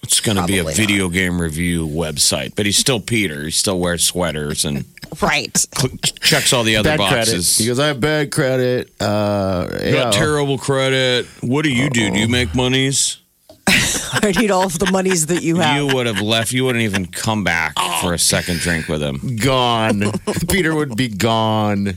It's 0.02 0.20
going 0.20 0.36
to 0.36 0.46
be 0.46 0.58
a 0.58 0.62
Probably 0.62 0.74
video 0.74 1.08
game 1.08 1.40
review 1.40 1.86
website, 1.86 2.54
but 2.56 2.66
he's 2.66 2.78
still 2.78 3.00
Peter. 3.00 3.44
He 3.44 3.50
still 3.50 3.78
wears 3.78 4.02
sweaters 4.02 4.64
and 4.64 4.84
right. 5.22 5.56
cl- 5.56 5.96
checks 6.20 6.52
all 6.52 6.64
the 6.64 6.76
other 6.76 6.96
bad 6.96 6.98
credit. 6.98 7.16
boxes. 7.32 7.58
He 7.58 7.66
goes, 7.66 7.78
I 7.78 7.88
have 7.88 8.00
bad 8.00 8.30
credit. 8.32 8.90
Uh, 9.00 9.68
You 9.72 9.86
yeah. 9.86 9.92
got 10.04 10.12
terrible 10.14 10.58
credit. 10.58 11.26
What 11.42 11.62
do 11.62 11.70
you 11.72 11.90
do? 11.90 12.10
Do 12.10 12.18
you 12.18 12.28
make 12.28 12.54
monies? 12.54 13.18
I 13.68 14.32
need 14.36 14.50
all 14.50 14.64
of 14.64 14.78
the 14.78 14.90
monies 14.90 15.26
that 15.26 15.42
you 15.42 15.56
have. 15.56 15.76
You 15.76 15.94
would 15.94 16.06
have 16.06 16.20
left. 16.20 16.52
You 16.52 16.64
wouldn't 16.64 16.82
even 16.82 17.06
come 17.06 17.44
back 17.44 17.74
for 18.00 18.12
a 18.12 18.18
second 18.18 18.58
drink 18.60 18.88
with 18.88 19.02
him. 19.02 19.36
gone. 19.36 20.12
Peter 20.48 20.74
would 20.74 20.96
be 20.96 21.08
gone. 21.08 21.94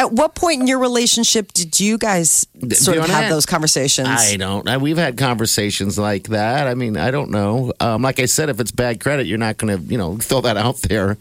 At 0.00 0.12
what 0.12 0.34
point 0.34 0.62
in 0.62 0.66
your 0.66 0.78
relationship 0.78 1.52
did 1.52 1.78
you 1.78 1.98
guys 1.98 2.46
sort 2.72 2.96
of 2.96 3.04
have 3.04 3.28
those 3.28 3.44
conversations? 3.44 4.08
I 4.08 4.38
don't. 4.38 4.66
I, 4.66 4.78
we've 4.78 4.96
had 4.96 5.18
conversations 5.18 5.98
like 5.98 6.28
that. 6.28 6.66
I 6.66 6.74
mean, 6.74 6.96
I 6.96 7.10
don't 7.10 7.30
know. 7.30 7.74
Um, 7.80 8.00
like 8.00 8.18
I 8.18 8.24
said, 8.24 8.48
if 8.48 8.60
it's 8.60 8.70
bad 8.70 9.00
credit, 9.00 9.26
you're 9.26 9.36
not 9.36 9.58
going 9.58 9.76
to, 9.76 9.84
you 9.84 9.98
know, 9.98 10.16
throw 10.16 10.40
that 10.40 10.56
out 10.56 10.76
there 10.78 11.18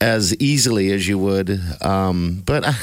as 0.00 0.34
easily 0.38 0.90
as 0.90 1.06
you 1.06 1.18
would. 1.18 1.60
Um, 1.80 2.42
but 2.44 2.66
I, 2.66 2.74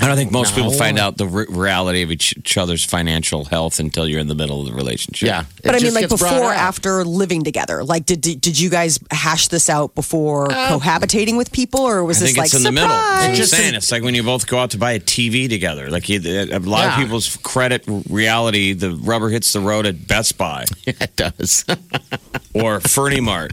I 0.00 0.06
don't 0.06 0.16
think 0.16 0.32
most 0.32 0.54
people 0.54 0.70
find 0.72 0.98
out 0.98 1.16
the 1.18 1.26
re- 1.26 1.46
reality 1.48 2.02
of 2.02 2.10
each, 2.10 2.36
each 2.36 2.56
other's 2.58 2.84
financial 2.84 3.44
health 3.44 3.78
until 3.78 4.08
you're 4.08 4.18
in 4.20 4.26
the 4.28 4.34
middle 4.34 4.60
of 4.60 4.66
the 4.66 4.72
relationship. 4.74 5.26
yeah. 5.26 5.44
But 5.62 5.74
I 5.76 5.78
mean, 5.78 5.94
like 5.94 6.08
before, 6.08 6.52
after 6.52 7.04
living 7.04 7.44
together, 7.44 7.84
like 7.84 8.04
did 8.06 8.20
did, 8.20 8.40
did 8.40 8.58
you 8.58 8.70
guys 8.70 8.98
hash 9.10 9.48
this 9.48 9.68
out 9.70 9.94
before 9.94 10.48
cohabitating 10.48 11.36
with 11.36 11.52
people, 11.52 11.80
or 11.80 12.02
was 12.04 12.18
I 12.18 12.20
this 12.20 12.28
think 12.30 12.38
like 12.38 12.46
it's 12.46 12.54
in 12.56 12.62
the 12.62 12.72
middle. 12.72 12.88
That's 12.88 13.20
what? 13.22 13.30
I'm 13.30 13.34
just- 13.36 13.50
saying. 13.52 13.74
It's 13.74 13.90
like 13.92 14.02
when 14.02 14.14
you 14.14 14.22
both 14.22 14.46
go 14.46 14.58
out 14.58 14.70
to 14.72 14.78
buy 14.78 14.92
a 14.92 15.00
TV 15.00 15.48
together. 15.48 15.90
Like 15.90 16.08
you, 16.08 16.18
a 16.20 16.58
lot 16.58 16.84
Yeah. 16.84 16.94
of 16.94 16.98
people's 17.04 17.36
credit 17.42 17.84
reality, 18.08 18.72
the 18.72 18.92
rubber 18.92 19.28
hits 19.28 19.52
the 19.52 19.60
road 19.60 19.86
at 19.86 20.06
Best 20.08 20.36
Buy 20.38 20.64
Yeah, 20.86 20.94
it 21.00 21.16
does. 21.16 21.64
or 22.54 22.80
Fernie 22.80 23.20
Mart. 23.20 23.52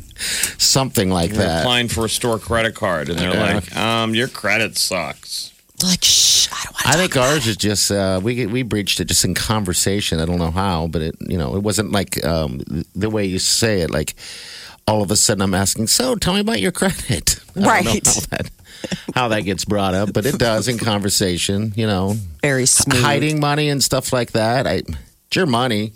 Something 0.57 1.09
like 1.09 1.31
They're 1.31 1.45
that. 1.47 1.61
applying 1.61 1.87
for 1.87 2.05
a 2.05 2.09
store 2.09 2.39
credit 2.39 2.73
card, 2.75 3.09
and 3.09 3.19
they're 3.19 3.33
Yeah. 3.33 3.53
like, 3.55 3.75
um, 3.75 4.15
"Your 4.15 4.27
credit 4.27 4.77
sucks." 4.77 5.50
Like, 5.83 6.03
shh, 6.03 6.47
I 6.51 6.93
I 6.93 6.93
think 6.95 7.15
ours 7.17 7.47
is 7.47 7.57
just 7.57 7.91
uh, 7.91 8.19
we 8.23 8.45
we 8.47 8.63
breached 8.63 8.99
it 8.99 9.05
just 9.05 9.23
in 9.25 9.33
conversation. 9.33 10.19
I 10.19 10.25
don't 10.25 10.39
know 10.39 10.51
how, 10.51 10.87
but 10.87 11.01
it 11.01 11.15
you 11.21 11.37
know 11.37 11.55
it 11.55 11.63
wasn't 11.63 11.91
like 11.91 12.23
um, 12.25 12.61
the 12.95 13.09
way 13.09 13.25
you 13.25 13.39
say 13.39 13.81
it. 13.81 13.91
Like 13.91 14.15
all 14.87 15.01
of 15.01 15.11
a 15.11 15.15
sudden, 15.15 15.41
I'm 15.43 15.53
asking, 15.53 15.87
so 15.87 16.15
tell 16.15 16.33
me 16.33 16.39
about 16.41 16.59
your 16.59 16.71
credit. 16.71 17.39
I 17.55 17.59
don't 17.59 17.65
Right. 17.65 18.07
how 18.07 18.21
that, 18.37 18.51
how 19.15 19.27
that 19.29 19.41
gets 19.41 19.63
brought 19.65 19.93
up, 19.93 20.11
but 20.11 20.25
it 20.25 20.37
does 20.39 20.67
in 20.67 20.77
conversation. 20.79 21.71
You 21.75 21.87
know, 21.87 22.15
Very 22.41 22.65
smooth. 22.65 23.01
hiding 23.01 23.39
money 23.39 23.69
and 23.69 23.83
stuff 23.83 24.11
like 24.11 24.31
that. 24.31 24.65
I, 24.67 24.73
it's 25.27 25.35
your 25.35 25.45
money. 25.45 25.93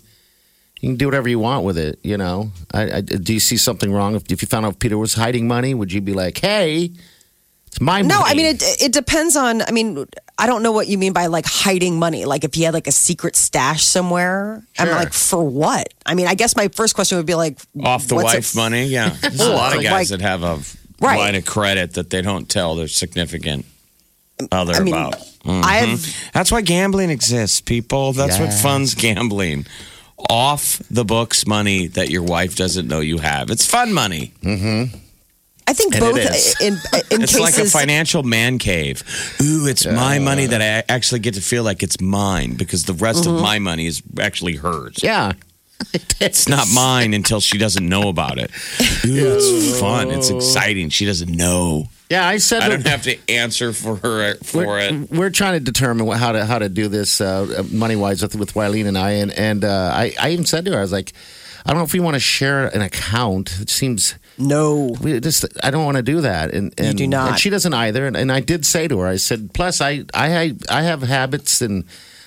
You 0.80 0.90
can 0.90 0.96
do 0.96 1.06
whatever 1.06 1.28
you 1.28 1.38
want 1.40 1.64
with 1.64 1.78
it. 1.78 1.98
You 2.02 2.16
know. 2.16 2.52
I, 2.72 2.98
I, 2.98 3.00
do 3.00 3.34
you 3.34 3.40
see 3.40 3.56
something 3.56 3.92
wrong 3.92 4.14
if, 4.14 4.30
if 4.30 4.40
you 4.42 4.46
found 4.48 4.66
out 4.66 4.78
Peter 4.78 4.96
was 4.98 5.14
hiding 5.14 5.48
money? 5.48 5.74
Would 5.74 5.92
you 5.92 6.00
be 6.00 6.12
like, 6.12 6.38
hey? 6.38 6.92
It's 7.76 7.80
my 7.82 8.00
No. 8.00 8.22
I 8.24 8.32
mean 8.34 8.46
it. 8.46 8.62
It 8.80 8.92
depends 8.92 9.36
on. 9.36 9.60
I 9.60 9.70
mean, 9.70 10.06
I 10.38 10.46
don't 10.46 10.62
know 10.62 10.72
what 10.72 10.88
you 10.88 10.96
mean 10.96 11.12
by 11.12 11.26
like 11.26 11.44
hiding 11.46 11.98
money. 11.98 12.24
Like 12.24 12.42
if 12.42 12.54
he 12.54 12.62
had 12.62 12.72
like 12.72 12.86
a 12.86 12.92
secret 12.92 13.36
stash 13.36 13.84
somewhere, 13.84 14.62
I'm 14.78 14.88
like, 14.88 15.12
for 15.12 15.44
what? 15.44 15.92
I 16.06 16.14
mean, 16.14 16.26
I 16.26 16.34
guess 16.34 16.56
my 16.56 16.68
first 16.68 16.94
question 16.94 17.18
would 17.18 17.26
be 17.26 17.34
like, 17.34 17.58
Off 17.82 18.06
the 18.06 18.14
what's 18.14 18.32
it 18.32 18.36
wife 18.38 18.56
money, 18.56 18.84
yeah. 18.86 19.10
There's 19.20 19.40
a 19.40 19.52
lot 19.52 19.72
of 19.72 19.78
Like- 19.78 19.86
guys 19.86 20.08
that 20.10 20.20
have 20.20 20.42
a 20.42 20.60
Right. 20.98 21.18
line 21.18 21.34
of 21.34 21.44
credit 21.44 21.92
that 21.94 22.08
they 22.08 22.22
don't 22.22 22.48
tell 22.48 22.74
their 22.74 22.88
significant 22.88 23.66
other 24.50 24.72
I 24.72 24.80
mean, 24.80 24.94
about. 24.94 25.16
I 25.16 25.18
mm-hmm. 25.18 25.90
have 25.90 26.32
That's 26.32 26.50
why 26.50 26.62
gambling 26.62 27.10
exists, 27.10 27.60
people. 27.60 28.14
That's 28.14 28.38
what 28.38 28.54
funds 28.54 28.94
gambling. 28.94 29.66
Off 30.30 30.80
the 30.90 31.04
books 31.04 31.46
money 31.46 31.86
that 31.88 32.08
your 32.08 32.22
wife 32.22 32.56
doesn't 32.56 32.88
know 32.88 33.00
you 33.00 33.18
have. 33.18 33.50
It's 33.50 33.66
fun 33.66 33.92
money. 33.92 34.32
Mm-hmm. 34.42 34.96
I 35.68 35.72
think 35.72 35.94
And 35.94 36.00
both 36.04 36.16
it 36.18 36.34
is. 36.34 36.54
in 36.60 36.74
in 37.10 37.22
It's 37.22 37.32
cases. 37.36 37.40
like 37.40 37.58
a 37.58 37.64
financial 37.68 38.22
man 38.22 38.58
cave. 38.58 39.02
Ooh, 39.42 39.66
it's 39.66 39.84
my 39.86 40.18
money 40.18 40.46
that 40.46 40.62
I 40.62 40.84
actually 40.92 41.20
get 41.20 41.34
to 41.34 41.40
feel 41.40 41.64
like 41.64 41.82
it's 41.82 42.00
mine 42.00 42.54
because 42.54 42.84
the 42.84 42.92
rest 42.94 43.24
Mm-hmm. 43.24 43.36
of 43.36 43.42
my 43.42 43.58
money 43.58 43.86
is 43.86 44.02
actually 44.20 44.56
hers. 44.56 44.96
Yeah. 45.02 45.32
It's 46.20 46.48
not 46.48 46.66
mine 46.72 47.12
until 47.12 47.40
she 47.40 47.58
doesn't 47.58 47.86
know 47.86 48.08
about 48.08 48.38
it. 48.38 48.50
Ooh, 49.04 49.36
it's 49.36 49.78
fun. 49.78 50.10
It's 50.10 50.30
exciting. 50.30 50.88
She 50.88 51.04
doesn't 51.04 51.30
know. 51.30 51.88
Yeah, 52.08 52.26
I 52.26 52.38
said 52.38 52.62
I 52.62 52.68
don't 52.70 52.86
have 52.86 53.02
to 53.02 53.16
answer 53.30 53.72
for 53.74 53.96
her 53.96 54.36
for 54.36 54.66
we're, 54.66 54.78
it. 54.78 55.10
we're 55.10 55.30
trying 55.30 55.54
to 55.58 55.60
determine 55.60 56.06
how 56.16 56.32
to 56.32 56.46
how 56.46 56.58
to 56.58 56.68
do 56.70 56.88
this 56.88 57.20
uh, 57.20 57.62
money 57.70 57.96
wise 57.96 58.22
with 58.22 58.34
with 58.36 58.54
Wileen 58.54 58.86
and 58.86 58.96
I, 58.96 59.10
and 59.22 59.30
and 59.32 59.64
uh, 59.64 59.90
I 59.92 60.14
I 60.18 60.30
even 60.30 60.46
said 60.46 60.64
to 60.64 60.70
her, 60.72 60.78
I 60.78 60.80
was 60.82 60.92
like, 60.92 61.12
I 61.66 61.70
don't 61.70 61.78
know 61.80 61.84
if 61.84 61.92
we 61.92 62.00
want 62.00 62.14
to 62.14 62.20
share 62.20 62.68
an 62.68 62.80
account. 62.80 63.58
It 63.60 63.68
seems 63.68 64.14
no, 64.38 64.94
we 65.00 65.18
just 65.20 65.44
I 65.64 65.70
don't 65.70 65.84
want 65.84 65.96
to 65.96 66.02
do 66.02 66.20
that, 66.22 66.52
and, 66.54 66.72
and 66.78 66.96
do 66.98 67.06
not. 67.06 67.30
And 67.30 67.38
she 67.40 67.50
doesn't 67.50 67.72
either, 67.74 68.06
and, 68.06 68.16
and 68.16 68.30
I 68.30 68.40
did 68.40 68.66
say 68.66 68.86
to 68.88 68.98
her, 69.00 69.06
I 69.06 69.16
said, 69.16 69.52
plus 69.54 69.80
I 69.80 70.04
I 70.14 70.54
I 70.70 70.82
have 70.82 71.02
habits 71.02 71.60
and 71.62 71.84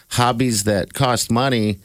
hobbies 0.10 0.64
that 0.66 0.94
cost 0.94 1.32
money. 1.32 1.80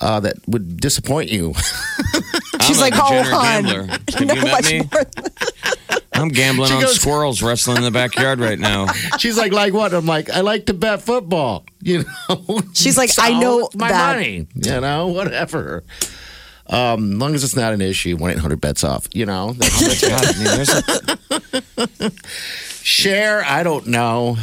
Uh, 0.00 0.20
that 0.20 0.36
would 0.46 0.76
disappoint 0.76 1.28
you. 1.28 1.52
She's 2.62 2.80
like, 2.80 2.92
a 2.92 2.98
hold 2.98 3.24
degenerate 3.24 3.34
on. 3.34 3.42
gambler. 3.64 3.82
Have 4.14 4.20
No, 4.28 4.34
you 4.34 4.42
met 4.42 4.52
much 4.52 4.70
me? 4.70 4.78
more- 4.92 5.04
I'm 6.14 6.28
gambling 6.28 6.68
She 6.68 6.74
on 6.76 6.82
goes- 6.82 7.00
squirrels 7.00 7.42
wrestling 7.42 7.78
in 7.78 7.82
the 7.82 7.90
backyard 7.90 8.38
right 8.38 8.60
now. 8.60 8.86
She's 9.18 9.36
like, 9.36 9.50
like 9.52 9.72
what? 9.72 9.92
I'm 9.92 10.06
like, 10.06 10.30
I 10.30 10.42
like 10.42 10.66
to 10.66 10.74
bet 10.74 11.02
football. 11.02 11.64
You 11.82 12.04
know. 12.28 12.60
She's 12.74 12.96
like, 12.96 13.10
So, 13.10 13.22
I 13.24 13.40
know 13.40 13.68
my 13.74 13.88
that. 13.90 14.14
money. 14.14 14.46
You 14.54 14.80
know, 14.80 15.08
whatever. 15.08 15.82
Um, 16.70 17.18
long 17.18 17.34
as 17.34 17.44
it's 17.44 17.56
not 17.56 17.72
an 17.72 17.80
issue, 17.80 18.16
one 18.16 18.30
eight 18.30 18.38
hundred 18.38 18.60
bets 18.60 18.84
off. 18.84 19.08
You 19.12 19.26
know, 19.26 19.52
That's- 19.54 20.00
God, 20.08 20.24
I 21.30 21.98
mean, 21.98 22.10
a- 22.10 22.10
share. 22.82 23.42
I 23.44 23.62
don't 23.62 23.86
know. 23.86 24.36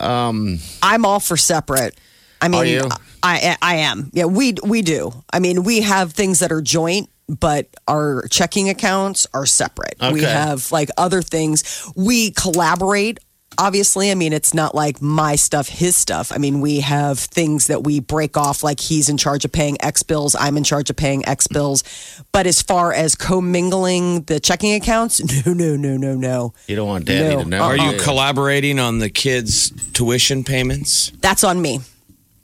Um, 0.00 0.58
I'm 0.82 1.04
all 1.04 1.20
for 1.20 1.36
separate. 1.36 1.98
I 2.40 2.48
mean, 2.48 2.60
Are 2.60 2.64
you? 2.64 2.88
I 3.22 3.56
I 3.62 3.74
am. 3.76 4.10
Yeah, 4.12 4.24
we 4.26 4.54
we 4.64 4.82
do. 4.82 5.12
I 5.32 5.38
mean, 5.38 5.62
we 5.64 5.80
have 5.82 6.12
things 6.12 6.40
that 6.40 6.50
are 6.52 6.60
joint, 6.62 7.08
but 7.28 7.68
our 7.86 8.26
checking 8.30 8.68
accounts 8.68 9.26
are 9.32 9.46
separate. 9.46 9.96
We 10.12 10.22
have 10.22 10.72
like 10.72 10.90
other 10.98 11.22
things. 11.22 11.88
We 11.96 12.30
collaborate. 12.32 13.20
Obviously, 13.58 14.10
I 14.10 14.14
mean, 14.14 14.32
it's 14.32 14.54
not 14.54 14.74
like 14.74 15.00
my 15.02 15.36
stuff, 15.36 15.68
his 15.68 15.94
stuff. 15.96 16.32
I 16.32 16.38
mean, 16.38 16.60
we 16.60 16.80
have 16.80 17.18
things 17.18 17.66
that 17.68 17.84
we 17.84 18.00
break 18.00 18.36
off, 18.36 18.62
like 18.62 18.80
he's 18.80 19.08
in 19.08 19.16
charge 19.16 19.44
of 19.44 19.52
paying 19.52 19.76
X 19.82 20.02
bills, 20.02 20.34
I'm 20.38 20.56
in 20.56 20.64
charge 20.64 20.90
of 20.90 20.96
paying 20.96 21.26
X 21.26 21.46
bills. 21.46 21.84
But 22.32 22.46
as 22.46 22.62
far 22.62 22.92
as 22.92 23.14
commingling 23.14 24.22
the 24.22 24.40
checking 24.40 24.74
accounts, 24.74 25.20
no, 25.46 25.52
no, 25.52 25.76
no, 25.76 25.96
no, 25.96 26.14
no. 26.14 26.54
You 26.66 26.76
don't 26.76 26.88
want 26.88 27.04
Daddy 27.04 27.36
No. 27.36 27.42
to 27.42 27.48
know. 27.48 27.62
Are 27.62 27.76
you 27.76 27.98
collaborating 28.00 28.78
on 28.78 28.98
the 28.98 29.10
kids' 29.10 29.70
tuition 29.92 30.44
payments? 30.44 31.10
That's 31.20 31.44
on 31.44 31.60
me. 31.60 31.80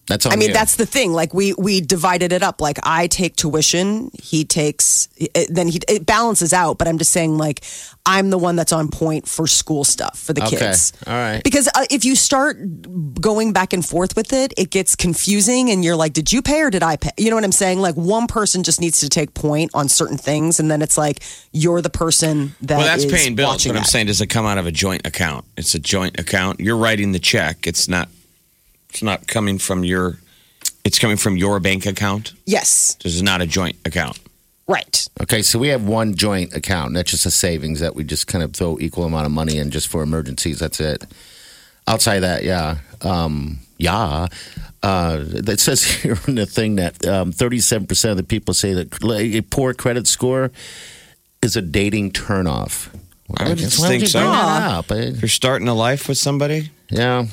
That's 0.08 0.24
I 0.26 0.36
mean, 0.36 0.48
you. 0.48 0.54
that's 0.54 0.76
the 0.76 0.86
thing. 0.86 1.12
Like 1.12 1.34
we 1.34 1.52
we 1.54 1.80
divided 1.80 2.32
it 2.32 2.42
up. 2.42 2.60
Like 2.60 2.78
I 2.82 3.06
take 3.08 3.36
tuition, 3.36 4.10
he 4.14 4.44
takes. 4.44 5.08
It, 5.16 5.48
then 5.50 5.68
he 5.68 5.80
it 5.88 6.06
balances 6.06 6.52
out. 6.52 6.78
But 6.78 6.88
I'm 6.88 6.96
just 6.98 7.12
saying, 7.12 7.36
like 7.36 7.62
I'm 8.06 8.30
the 8.30 8.38
one 8.38 8.56
that's 8.56 8.72
on 8.72 8.88
point 8.88 9.28
for 9.28 9.46
school 9.46 9.84
stuff 9.84 10.18
for 10.18 10.32
the 10.32 10.42
Okay. 10.44 10.56
kids. 10.56 10.94
All 11.06 11.12
right. 11.12 11.42
Because 11.44 11.68
uh, 11.68 11.84
if 11.90 12.06
you 12.06 12.16
start 12.16 12.56
going 13.20 13.52
back 13.52 13.74
and 13.74 13.84
forth 13.84 14.16
with 14.16 14.32
it, 14.32 14.54
it 14.56 14.70
gets 14.70 14.96
confusing, 14.96 15.70
and 15.70 15.84
you're 15.84 15.96
like, 15.96 16.14
did 16.14 16.32
you 16.32 16.40
pay 16.40 16.62
or 16.62 16.70
did 16.70 16.82
I 16.82 16.96
pay? 16.96 17.10
You 17.18 17.28
know 17.28 17.36
what 17.36 17.44
I'm 17.44 17.52
saying? 17.52 17.80
Like 17.80 17.94
one 17.94 18.26
person 18.26 18.62
just 18.62 18.80
needs 18.80 19.00
to 19.00 19.10
take 19.10 19.34
point 19.34 19.70
on 19.74 19.88
certain 19.90 20.16
things, 20.16 20.58
and 20.58 20.70
then 20.70 20.80
it's 20.80 20.96
like 20.96 21.22
you're 21.52 21.82
the 21.82 21.90
person 21.90 22.54
that 22.62 22.78
well, 22.78 22.86
that's 22.86 23.04
is 23.04 23.12
paying 23.12 23.34
bills. 23.34 23.66
But 23.66 23.76
I'm 23.76 23.84
saying, 23.84 24.06
does 24.06 24.22
it 24.22 24.28
come 24.28 24.46
out 24.46 24.56
of 24.56 24.66
a 24.66 24.72
joint 24.72 25.06
account? 25.06 25.44
It's 25.58 25.74
a 25.74 25.78
joint 25.78 26.18
account. 26.18 26.60
You're 26.60 26.78
writing 26.78 27.12
the 27.12 27.18
check. 27.18 27.66
It's 27.66 27.88
not. 27.88 28.08
It's 28.90 29.02
not 29.02 29.26
coming 29.26 29.58
from 29.58 29.84
your. 29.84 30.18
It's 30.84 30.98
coming 30.98 31.16
from 31.18 31.36
your 31.36 31.60
bank 31.60 31.84
account. 31.86 32.32
yes, 32.46 32.96
This 33.02 33.14
is 33.14 33.22
not 33.22 33.42
a 33.42 33.46
joint 33.46 33.76
account. 33.84 34.18
right. 34.66 35.06
Okay, 35.20 35.42
so 35.42 35.58
we 35.58 35.68
have 35.68 35.84
one 35.84 36.14
joint 36.14 36.54
account. 36.54 36.94
That's 36.94 37.10
just 37.10 37.26
a 37.26 37.30
savings 37.30 37.80
that 37.80 37.94
we 37.94 38.04
just 38.04 38.26
kind 38.26 38.42
of 38.42 38.54
throw 38.54 38.78
equal 38.80 39.04
amount 39.04 39.26
of 39.26 39.32
money 39.32 39.58
in 39.58 39.70
just 39.70 39.88
for 39.88 40.02
emergencies. 40.02 40.60
That's 40.60 40.80
it. 40.80 41.04
Outside 41.86 42.16
of 42.16 42.22
that, 42.22 42.44
yeah, 42.44 42.76
um, 43.02 43.58
yeah. 43.78 44.28
Uh, 44.82 45.24
that 45.26 45.58
says 45.60 45.82
here 46.02 46.16
in 46.28 46.36
the 46.36 46.46
thing 46.46 46.76
that 46.76 47.04
um, 47.06 47.32
thirty-seven 47.32 47.86
percent 47.86 48.12
of 48.12 48.16
the 48.16 48.22
people 48.22 48.54
say 48.54 48.72
that 48.74 49.04
a 49.04 49.40
poor 49.42 49.74
credit 49.74 50.06
score 50.06 50.50
is 51.42 51.56
a 51.56 51.62
dating 51.62 52.12
turnoff. 52.12 52.88
I 53.36 53.48
would 53.48 53.58
guess 53.58 53.78
why 53.78 53.88
think 53.88 54.02
you 54.02 54.06
so. 54.08 54.20
bring 54.20 54.30
that? 54.32 54.84
If 54.90 55.20
you're 55.22 55.28
starting 55.28 55.68
a 55.68 55.74
life 55.74 56.08
with 56.08 56.16
somebody, 56.16 56.70
Yeah, 56.88 57.26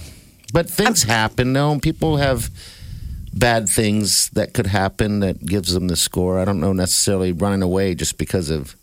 but 0.56 0.70
things 0.70 1.04
happen. 1.04 1.52
No, 1.52 1.78
people 1.82 2.16
have 2.16 2.50
bad 3.34 3.68
things 3.68 4.30
that 4.30 4.54
could 4.54 4.68
happen 4.68 5.20
that 5.20 5.46
gives 5.46 5.74
them 5.74 5.90
the 5.90 5.98
score. 5.98 6.40
I 6.40 6.46
don't 6.46 6.62
know 6.62 6.72
necessarily 6.72 7.34
running 7.34 7.62
away 7.62 7.94
just 7.94 8.18
because 8.18 8.50
of. 8.50 8.74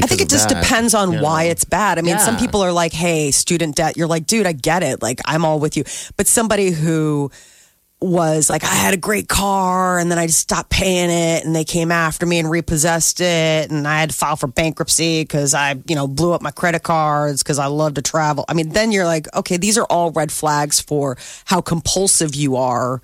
I 0.00 0.06
think 0.06 0.20
it 0.20 0.28
just 0.28 0.50
that, 0.50 0.62
depends 0.62 0.94
on 0.94 1.10
you 1.10 1.20
why 1.20 1.46
know? 1.46 1.50
it's 1.50 1.64
bad. 1.64 1.98
I 1.98 2.02
mean, 2.02 2.20
some 2.20 2.36
people 2.36 2.62
are 2.62 2.70
like, 2.70 2.92
hey, 2.92 3.32
student 3.32 3.74
debt. 3.74 3.96
You're 3.96 4.06
like, 4.06 4.28
dude, 4.28 4.46
I 4.46 4.52
get 4.52 4.84
it. 4.84 5.02
Like, 5.02 5.20
I'm 5.24 5.44
all 5.44 5.58
with 5.58 5.76
you. 5.76 5.82
But 6.16 6.28
somebody 6.28 6.70
who 6.70 7.32
was 8.04 8.50
like, 8.50 8.64
I 8.64 8.74
had 8.74 8.92
a 8.92 8.98
great 8.98 9.28
car 9.28 9.98
and 9.98 10.10
then 10.10 10.18
I 10.18 10.26
just 10.26 10.40
stopped 10.40 10.70
paying 10.70 11.10
it 11.10 11.44
and 11.44 11.56
they 11.56 11.64
came 11.64 11.90
after 11.90 12.26
me 12.26 12.38
and 12.38 12.50
repossessed 12.50 13.20
it 13.20 13.70
and 13.70 13.88
I 13.88 14.00
had 14.00 14.10
to 14.10 14.16
file 14.16 14.36
for 14.36 14.46
bankruptcy 14.46 15.22
because 15.22 15.54
I, 15.54 15.76
you 15.88 15.94
know, 15.94 16.06
blew 16.06 16.32
up 16.32 16.42
my 16.42 16.50
credit 16.50 16.82
cards 16.82 17.42
because 17.42 17.58
I 17.58 17.66
love 17.66 17.94
to 17.94 18.02
travel. 18.02 18.44
I 18.48 18.54
mean, 18.54 18.70
then 18.70 18.92
you're 18.92 19.06
like, 19.06 19.34
okay, 19.34 19.56
these 19.56 19.78
are 19.78 19.86
all 19.86 20.10
red 20.10 20.30
flags 20.30 20.80
for 20.80 21.16
how 21.46 21.60
compulsive 21.60 22.34
you 22.34 22.56
are 22.56 23.00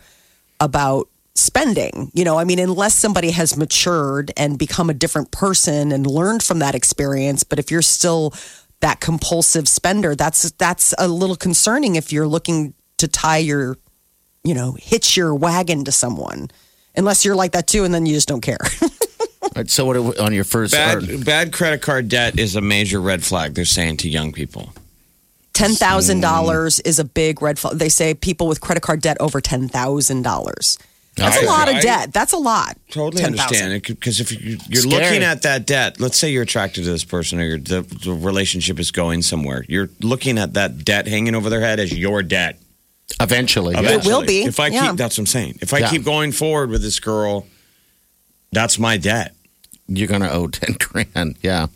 about 0.60 1.08
spending. 1.34 2.10
You 2.12 2.24
know, 2.24 2.38
I 2.38 2.44
mean, 2.44 2.58
unless 2.58 2.94
somebody 2.94 3.30
has 3.30 3.56
matured 3.56 4.32
and 4.36 4.58
become 4.58 4.90
a 4.90 4.94
different 4.94 5.30
person 5.30 5.92
and 5.92 6.06
learned 6.06 6.42
from 6.42 6.58
that 6.58 6.74
experience, 6.74 7.42
but 7.42 7.58
if 7.58 7.70
you're 7.70 7.82
still 7.82 8.34
that 8.80 9.00
compulsive 9.00 9.66
spender, 9.66 10.14
that's 10.14 10.50
that's 10.52 10.94
a 10.98 11.08
little 11.08 11.36
concerning 11.36 11.96
if 11.96 12.12
you're 12.12 12.28
looking 12.28 12.74
to 12.98 13.08
tie 13.08 13.38
your, 13.38 13.78
you 14.44 14.54
know, 14.54 14.76
hitch 14.80 15.16
your 15.16 15.34
wagon 15.34 15.84
to 15.84 15.92
someone. 15.92 16.50
Unless 16.96 17.24
you're 17.24 17.36
like 17.36 17.52
that 17.52 17.66
too, 17.66 17.84
and 17.84 17.94
then 17.94 18.06
you 18.06 18.14
just 18.14 18.28
don't 18.28 18.40
care. 18.40 18.58
All 19.42 19.48
right, 19.56 19.70
so 19.70 19.84
what 19.84 19.96
are 19.96 20.22
on 20.22 20.32
your 20.34 20.44
first? 20.44 20.74
or- 20.74 20.76
bad 21.00 21.24
bad 21.24 21.52
credit 21.52 21.82
card 21.82 22.08
debt 22.08 22.38
is 22.38 22.56
a 22.56 22.60
major 22.60 23.00
red 23.00 23.24
flag. 23.24 23.54
They're 23.54 23.64
saying 23.64 23.98
to 23.98 24.08
young 24.08 24.32
people. 24.32 24.72
ten 25.52 25.70
thousand 25.72 26.20
dollars 26.20 26.80
is 26.80 26.98
a 26.98 27.04
big 27.04 27.40
red 27.42 27.58
flag. 27.58 27.78
They 27.78 27.88
say 27.88 28.14
people 28.14 28.48
with 28.48 28.60
credit 28.60 28.82
card 28.82 29.02
debt 29.02 29.16
over 29.20 29.40
ten 29.40 29.68
thousand 29.68 30.22
dollars. 30.22 30.78
That's 31.16 31.36
a 31.36 31.42
I- 31.42 31.46
lot 31.46 31.68
of 31.68 31.74
I- 31.76 31.80
debt. 31.80 32.12
That's 32.12 32.32
a 32.32 32.38
lot. 32.38 32.76
Totally 32.90 33.22
10,000. 33.22 33.40
understand 33.40 33.82
because 33.82 34.20
if 34.20 34.32
you- 34.32 34.58
you're 34.68 34.84
looking 34.84 35.22
at 35.22 35.42
that 35.42 35.66
debt, 35.66 36.00
let's 36.00 36.16
say 36.18 36.30
you're 36.30 36.42
attracted 36.44 36.84
to 36.84 36.90
this 36.90 37.04
person 37.04 37.40
or 37.40 37.44
your 37.44 37.58
the, 37.58 37.82
the 37.82 38.12
relationship 38.12 38.78
is 38.80 38.90
going 38.90 39.22
somewhere, 39.22 39.64
you're 39.68 39.90
looking 40.00 40.38
at 40.38 40.54
that 40.54 40.84
debt 40.84 41.06
hanging 41.06 41.34
over 41.36 41.50
their 41.50 41.60
head 41.60 41.78
as 41.78 41.92
your 41.96 42.22
debt. 42.22 42.58
Eventually, 43.20 43.74
yeah. 43.74 43.80
Eventually. 43.80 44.14
will 44.14 44.24
be, 44.26 44.42
If 44.44 44.60
I 44.60 44.68
yeah. 44.68 44.88
keep, 44.88 44.96
that's 44.96 45.16
what 45.18 45.22
I'm 45.22 45.26
saying. 45.26 45.58
If 45.60 45.72
I 45.74 45.78
Yeah. 45.78 45.90
keep 45.90 46.04
going 46.04 46.32
forward 46.32 46.70
with 46.70 46.82
this 46.82 47.00
girl, 47.00 47.46
that's 48.52 48.78
my 48.78 48.96
debt. 48.96 49.34
you're 49.88 50.08
gonna 50.08 50.30
owe 50.30 50.46
ten 50.60 50.76
grand. 50.78 51.36
Yeah, 51.42 51.66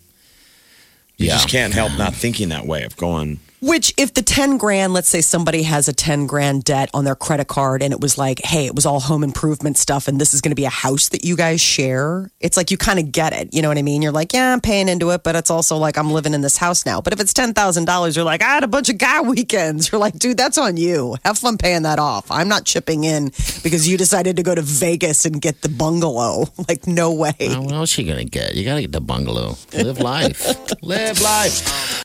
You 1.17 1.27
yeah. 1.27 1.33
just 1.35 1.49
can't 1.49 1.73
help 1.75 1.97
not 1.99 2.15
thinking 2.15 2.51
that 2.51 2.67
way 2.67 2.85
of 2.85 2.97
going. 2.97 3.41
Which, 3.67 3.95
if 3.97 4.13
the 4.13 4.21
10 4.21 4.59
grand, 4.59 4.93
let's 4.93 5.09
say 5.09 5.23
somebody 5.23 5.63
has 5.63 5.89
a 5.89 5.95
10 5.95 6.27
grand 6.27 6.65
debt 6.65 6.91
on 6.93 7.07
their 7.07 7.15
credit 7.15 7.49
card 7.49 7.83
and 7.83 7.95
it 7.95 8.01
was 8.01 8.19
like, 8.19 8.45
hey, 8.45 8.67
it 8.67 8.75
was 8.75 8.85
all 8.85 9.01
home 9.01 9.25
improvement 9.25 9.79
stuff 9.79 10.07
and 10.07 10.21
this 10.21 10.35
is 10.35 10.43
going 10.43 10.51
to 10.51 10.55
be 10.55 10.67
a 10.67 10.71
house 10.71 11.09
that 11.09 11.25
you 11.25 11.35
guys 11.35 11.63
share, 11.63 12.31
it's 12.41 12.59
like 12.59 12.71
you 12.71 12.77
kind 12.77 12.99
of 12.99 13.11
get 13.11 13.33
it. 13.33 13.55
You 13.55 13.63
know 13.63 13.69
what 13.69 13.79
I 13.79 13.83
mean? 13.83 14.03
You're 14.03 14.13
like, 14.13 14.35
yeah, 14.35 14.53
I'm 14.53 14.61
paying 14.61 14.91
into 14.91 15.13
it, 15.13 15.23
but 15.25 15.35
it's 15.35 15.51
also 15.51 15.79
like 15.79 15.97
I'm 15.97 16.11
living 16.11 16.35
in 16.35 16.43
this 16.43 16.59
house 16.59 16.85
now. 16.85 17.01
But 17.01 17.15
if 17.15 17.21
it's 17.21 17.33
$10,000, 17.33 18.15
you're 18.17 18.23
like, 18.23 18.43
I 18.43 18.49
had 18.53 18.65
a 18.65 18.69
bunch 18.69 18.91
of 18.91 18.99
guy 18.99 19.21
weekends. 19.23 19.91
You're 19.91 19.99
like, 19.99 20.19
dude, 20.19 20.37
that's 20.37 20.59
on 20.59 20.77
you. 20.77 21.17
Have 21.25 21.39
fun 21.39 21.57
paying 21.57 21.85
that 21.85 21.99
off. 21.99 22.31
I'm 22.31 22.49
not 22.49 22.67
chipping 22.67 23.05
in 23.05 23.31
because 23.63 23.89
you 23.89 23.97
decided 23.97 24.37
to 24.37 24.43
go 24.43 24.55
to 24.55 24.61
Vegas 24.61 25.25
and 25.25 25.41
get 25.41 25.63
the 25.63 25.71
bungalow. 25.71 26.49
Like, 26.67 26.87
no 26.87 27.13
way. 27.13 27.35
Well, 27.41 27.63
what 27.65 27.73
else 27.75 27.99
you 27.99 28.07
gonna 28.07 28.25
get? 28.25 28.55
You 28.55 28.65
gotta 28.65 28.81
get 28.81 28.93
the 28.93 29.01
bungalow. 29.01 29.57
Live 29.75 29.99
life. 29.99 30.47
Live 30.83 31.21
life. 31.21 32.04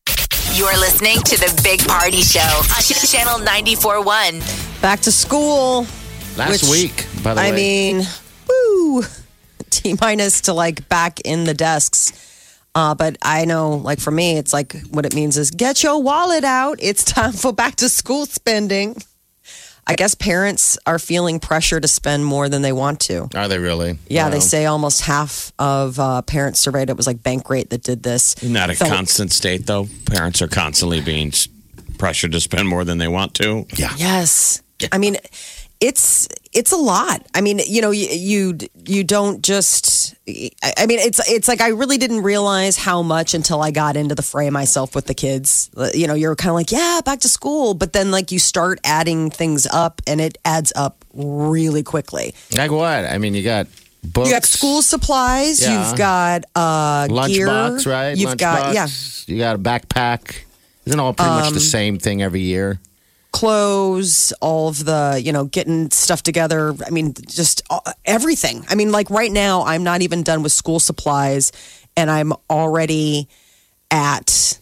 You're 0.60 0.78
listening 0.78 1.16
to 1.22 1.38
the 1.38 1.62
Big 1.64 1.80
Party 1.88 2.22
Show 2.22 2.42
on 2.42 2.84
Channel 2.84 3.48
94.1. 3.48 4.82
Back 4.82 5.00
to 5.00 5.10
school. 5.10 5.88
Last 6.36 6.64
Which, 6.64 6.70
week, 6.70 7.08
by 7.24 7.34
the 7.34 7.40
I 7.40 7.52
way. 7.52 7.52
I 7.52 7.94
mean, 7.94 8.08
woo, 8.46 9.04
T 9.70 9.96
minus 10.02 10.42
to 10.42 10.54
like 10.54 10.90
back 10.90 11.22
in 11.22 11.46
the 11.46 11.54
desks. 11.54 12.60
Uh, 12.76 12.94
but 12.94 13.16
I 13.22 13.46
know, 13.46 13.76
like 13.76 14.02
for 14.02 14.12
me, 14.12 14.36
it's 14.38 14.52
like 14.52 14.76
what 14.90 15.06
it 15.06 15.16
means 15.16 15.38
is 15.38 15.50
get 15.50 15.82
your 15.82 16.04
wallet 16.04 16.44
out. 16.44 16.78
It's 16.82 17.06
time 17.06 17.32
for 17.32 17.54
back 17.54 17.76
to 17.78 17.88
school 17.88 18.26
spending. 18.26 18.98
I 19.90 19.96
guess 19.96 20.14
parents 20.14 20.78
are 20.86 21.00
feeling 21.00 21.40
pressure 21.40 21.80
to 21.80 21.88
spend 21.88 22.24
more 22.24 22.48
than 22.48 22.62
they 22.62 22.72
want 22.72 23.00
to. 23.02 23.28
Are 23.34 23.48
they 23.48 23.58
really? 23.58 23.98
Yeah, 24.08 24.30
they 24.30 24.40
say 24.40 24.68
almost 24.68 25.02
half 25.02 25.52
of 25.58 26.00
uh, 26.00 26.22
parents 26.22 26.60
surveyed. 26.60 26.92
It 26.92 26.96
was 26.96 27.08
like 27.08 27.18
Bankrate 27.24 27.70
that 27.70 27.82
did 27.82 28.04
this. 28.04 28.36
Isn't 28.36 28.54
that 28.54 28.70
a 28.70 28.76
felt- 28.76 28.92
constant 28.92 29.32
state, 29.32 29.66
though? 29.66 29.88
Parents 30.06 30.44
are 30.44 30.48
constantly 30.48 31.02
being 31.02 31.34
pressured 31.98 32.34
to 32.34 32.40
spend 32.40 32.68
more 32.68 32.86
than 32.86 33.00
they 33.00 33.08
want 33.08 33.34
to. 33.36 33.66
Yeah. 33.76 33.92
Yes. 33.98 34.62
I 34.92 35.00
mean, 35.00 35.18
it's 35.80 36.28
it's 36.52 36.72
a 36.72 36.78
lot. 36.78 37.26
I 37.34 37.42
mean, 37.42 37.60
you 37.66 37.82
know, 37.82 37.92
you 37.92 38.08
you, 38.10 38.58
you 38.86 39.04
don't 39.04 39.42
just. 39.42 40.16
I 40.28 40.86
mean, 40.86 41.00
it's 41.00 41.20
it's 41.30 41.48
like 41.48 41.62
I 41.62 41.70
really 41.70 41.98
didn't 41.98 42.22
realize 42.22 42.76
how 42.76 43.02
much 43.02 43.34
until 43.34 43.62
I 43.62 43.72
got 43.72 43.96
into 43.96 44.16
the 44.16 44.22
fray 44.22 44.50
myself 44.50 44.94
with 44.94 45.06
the 45.06 45.14
kids. 45.14 45.70
You 45.94 46.08
know, 46.08 46.16
you're 46.16 46.36
kind 46.36 46.50
of 46.50 46.56
like, 46.56 46.72
yeah, 46.72 47.02
back 47.06 47.20
to 47.22 47.30
school, 47.30 47.74
but 47.74 47.94
then 47.94 48.12
like 48.12 48.32
you 48.32 48.40
start 48.40 48.80
adding 48.84 49.30
things 49.30 49.68
up, 49.68 50.02
and 50.06 50.20
it 50.20 50.38
adds 50.44 50.74
up 50.76 51.06
really 51.14 51.84
quickly. 51.84 52.34
Like 52.56 52.72
what? 52.72 53.06
I 53.06 53.18
mean, 53.18 53.34
you 53.34 53.44
got 53.44 53.68
books. 54.04 54.28
You 54.28 54.36
got 54.36 54.46
school 54.46 54.82
supplies. 54.82 55.62
Yeah. 55.62 55.90
You've 55.90 55.98
got 55.98 56.44
uh, 56.56 57.08
gear. 57.08 57.48
lunchbox, 57.48 57.86
right? 57.86 58.18
You've 58.18 58.38
got 58.38 58.74
yeah, 58.74 58.84
Um, 58.84 58.90
You 59.28 59.38
got 59.38 59.56
a 59.56 59.60
backpack. 59.60 60.44
Isn't 60.86 61.00
all 61.00 61.14
pretty 61.14 61.32
much 61.32 61.54
the 61.54 61.60
same 61.60 62.00
thing 62.00 62.24
every 62.24 62.42
year? 62.42 62.80
Clothes, 63.32 64.34
all 64.42 64.68
of 64.70 64.86
the, 64.86 65.22
you 65.24 65.32
know, 65.32 65.46
getting 65.46 65.90
stuff 65.92 66.24
together. 66.24 66.76
I 66.86 66.90
mean, 66.90 67.14
just 67.28 67.62
everything. 68.06 68.66
I 68.70 68.76
mean, 68.76 68.92
like 68.92 69.10
right 69.10 69.32
now, 69.32 69.64
I'm 69.64 69.84
not 69.84 70.02
even 70.02 70.24
done 70.24 70.44
with 70.44 70.52
school 70.52 70.80
supplies 70.80 71.52
and 71.96 72.10
I'm 72.10 72.34
already 72.50 73.28
at 73.92 74.60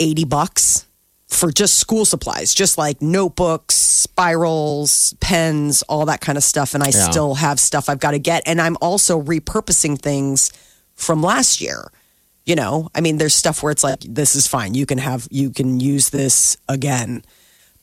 80 0.00 0.24
bucks 0.24 0.86
for 1.28 1.50
just 1.50 1.78
school 1.78 2.04
supplies, 2.04 2.54
just 2.54 2.78
like 2.78 3.02
notebooks, 3.02 3.74
spirals, 3.74 5.14
pens, 5.20 5.82
all 5.82 6.06
that 6.06 6.20
kind 6.20 6.38
of 6.38 6.44
stuff. 6.44 6.74
And 6.74 6.82
I 6.82 6.88
Yeah. 6.88 7.10
still 7.10 7.34
have 7.34 7.58
stuff 7.58 7.88
I've 7.88 7.98
got 7.98 8.12
to 8.12 8.18
get. 8.18 8.42
And 8.46 8.60
I'm 8.60 8.76
also 8.80 9.20
repurposing 9.20 9.98
things 10.00 10.52
from 10.94 11.22
last 11.22 11.60
year. 11.60 11.90
You 12.46 12.54
know, 12.54 12.90
I 12.94 13.00
mean, 13.00 13.16
there's 13.16 13.34
stuff 13.34 13.62
where 13.62 13.72
it's 13.72 13.82
like, 13.82 14.00
this 14.02 14.34
is 14.36 14.46
fine. 14.46 14.74
You 14.74 14.84
can 14.86 14.98
have, 14.98 15.26
you 15.30 15.50
can 15.50 15.80
use 15.80 16.10
this 16.10 16.56
again. 16.68 17.24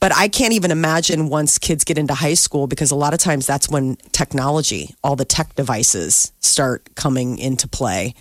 But 0.01 0.13
I 0.15 0.27
can't 0.29 0.51
even 0.53 0.71
imagine 0.71 1.29
once 1.29 1.59
kids 1.59 1.83
get 1.83 1.97
into 1.99 2.15
high 2.15 2.33
school 2.33 2.65
because 2.65 2.89
a 2.89 2.95
lot 2.95 3.13
of 3.13 3.19
times 3.19 3.45
that's 3.45 3.69
when 3.69 3.97
technology, 4.11 4.95
all 5.03 5.15
the 5.15 5.25
tech 5.25 5.55
devices 5.55 6.33
start 6.39 6.95
coming 6.95 7.37
into 7.37 7.67
play. 7.67 8.15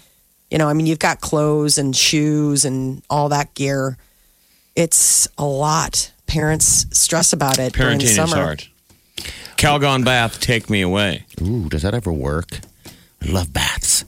You 0.51 0.59
know, 0.59 0.69
I 0.69 0.75
mean, 0.75 0.87
you've 0.87 0.99
got 0.99 1.23
clothes 1.23 1.79
and 1.79 1.97
shoes 1.97 2.67
and 2.67 3.03
all 3.09 3.31
that 3.31 3.55
gear. 3.55 3.97
It's 4.77 5.27
a 5.39 5.45
lot. 5.47 6.13
Parents 6.27 6.87
stress 6.93 7.33
about 7.33 7.59
it 7.59 7.73
during 7.73 7.99
the 7.99 8.05
Parenting 8.05 8.09
is 8.09 8.15
summer. 8.15 8.37
hard. 8.37 8.65
Calgon 9.57 10.05
bath, 10.05 10.39
take 10.39 10.69
me 10.69 10.83
away. 10.83 11.25
Ooh, 11.41 11.69
does 11.71 11.83
that 11.83 11.95
ever 11.95 12.13
work? 12.13 12.61
I 13.23 13.31
love 13.31 13.53
baths. 13.55 14.05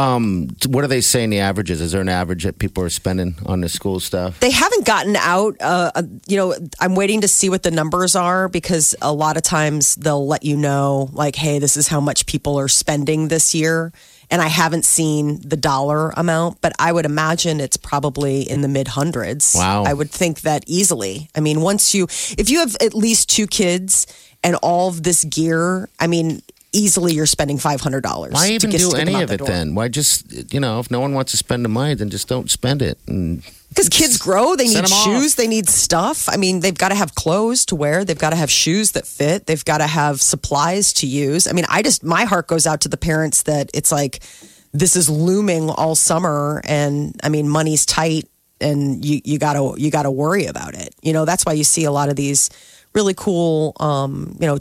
Um, 0.00 0.48
what 0.66 0.82
are 0.82 0.88
they 0.88 1.02
saying 1.02 1.28
the 1.28 1.40
averages? 1.40 1.80
is? 1.82 1.92
There 1.92 2.00
an 2.00 2.08
average 2.08 2.44
that 2.44 2.58
people 2.58 2.82
are 2.82 2.88
spending 2.88 3.34
on 3.44 3.60
the 3.60 3.68
school 3.68 4.00
stuff? 4.00 4.40
They 4.40 4.50
haven't 4.50 4.86
gotten 4.86 5.14
out. 5.14 5.56
Uh, 5.60 5.90
uh, 5.94 6.02
you 6.26 6.38
know, 6.38 6.54
I'm 6.80 6.94
waiting 6.94 7.20
to 7.20 7.28
see 7.28 7.50
what 7.50 7.62
the 7.62 7.70
numbers 7.70 8.16
are 8.16 8.48
because 8.48 8.94
a 9.02 9.12
lot 9.12 9.36
of 9.36 9.42
times 9.42 9.96
they'll 9.96 10.26
let 10.26 10.42
you 10.42 10.56
know, 10.56 11.10
like, 11.12 11.36
hey, 11.36 11.58
this 11.58 11.76
is 11.76 11.88
how 11.88 12.00
much 12.00 12.24
people 12.24 12.58
are 12.58 12.68
spending 12.68 13.28
this 13.28 13.54
year. 13.54 13.92
And 14.30 14.40
I 14.40 14.46
haven't 14.46 14.86
seen 14.86 15.40
the 15.46 15.56
dollar 15.56 16.10
amount, 16.10 16.60
but 16.60 16.72
I 16.78 16.92
would 16.92 17.04
imagine 17.04 17.60
it's 17.60 17.76
probably 17.76 18.48
in 18.48 18.62
the 18.62 18.68
mid 18.68 18.88
hundreds. 18.88 19.54
Wow. 19.54 19.84
I 19.84 19.92
would 19.92 20.10
think 20.10 20.42
that 20.42 20.64
easily. 20.66 21.28
I 21.34 21.40
mean, 21.40 21.60
once 21.60 21.94
you, 21.94 22.04
if 22.38 22.48
you 22.48 22.60
have 22.60 22.74
at 22.80 22.94
least 22.94 23.28
two 23.28 23.46
kids 23.46 24.06
and 24.42 24.56
all 24.62 24.88
of 24.88 25.02
this 25.02 25.24
gear, 25.24 25.88
I 25.98 26.06
mean, 26.06 26.42
easily 26.72 27.14
you're 27.14 27.26
spending 27.26 27.58
$500. 27.58 28.32
Why 28.32 28.48
to 28.48 28.52
even 28.54 28.70
get- 28.70 28.78
do 28.80 28.90
to 28.90 28.96
get 28.96 29.06
them 29.06 29.14
any 29.14 29.22
of 29.24 29.30
it 29.32 29.44
then? 29.44 29.74
Why 29.74 29.88
just 29.88 30.52
you 30.52 30.60
know, 30.60 30.78
if 30.80 30.90
no 30.90 31.00
one 31.00 31.14
wants 31.14 31.32
to 31.32 31.36
spend 31.36 31.64
the 31.64 31.68
money, 31.68 31.94
then 31.94 32.10
just 32.10 32.28
don't 32.28 32.50
spend 32.50 32.82
it. 32.82 32.98
Because 33.06 33.88
kids 33.88 34.16
grow, 34.18 34.56
they 34.56 34.66
need 34.66 34.76
'em 34.76 34.84
off. 34.84 35.04
shoes, 35.04 35.36
they 35.36 35.46
need 35.46 35.68
stuff. 35.68 36.28
I 36.28 36.36
mean, 36.36 36.60
they've 36.60 36.76
got 36.76 36.88
to 36.88 36.94
have 36.96 37.14
clothes 37.14 37.64
to 37.66 37.76
wear, 37.76 38.04
they've 38.04 38.18
got 38.18 38.30
to 38.30 38.36
have 38.36 38.50
shoes 38.50 38.92
that 38.92 39.06
fit, 39.06 39.46
they've 39.46 39.64
got 39.64 39.78
to 39.78 39.86
have 39.86 40.20
supplies 40.20 40.92
to 40.94 41.06
use. 41.06 41.46
I 41.46 41.52
mean, 41.52 41.66
I 41.68 41.82
just, 41.82 42.02
my 42.02 42.24
heart 42.24 42.48
goes 42.48 42.66
out 42.66 42.80
to 42.82 42.88
the 42.88 42.96
parents 42.96 43.42
that 43.44 43.70
it's 43.72 43.92
like, 43.92 44.20
this 44.72 44.94
is 44.96 45.08
looming 45.10 45.70
all 45.70 45.94
summer, 45.94 46.60
and 46.64 47.18
I 47.22 47.28
mean, 47.28 47.48
money's 47.48 47.84
tight, 47.86 48.28
and 48.60 49.04
you 49.04 49.20
you 49.24 49.38
gotta 49.38 49.72
you 49.80 49.90
gotta 49.90 50.10
worry 50.10 50.46
about 50.46 50.74
it. 50.74 50.94
You 51.02 51.12
know, 51.12 51.24
that's 51.24 51.44
why 51.46 51.54
you 51.54 51.64
see 51.64 51.84
a 51.84 51.90
lot 51.90 52.08
of 52.08 52.14
these 52.16 52.50
really 52.94 53.14
cool, 53.14 53.72
um, 53.80 54.36
you 54.40 54.46
know, 54.46 54.58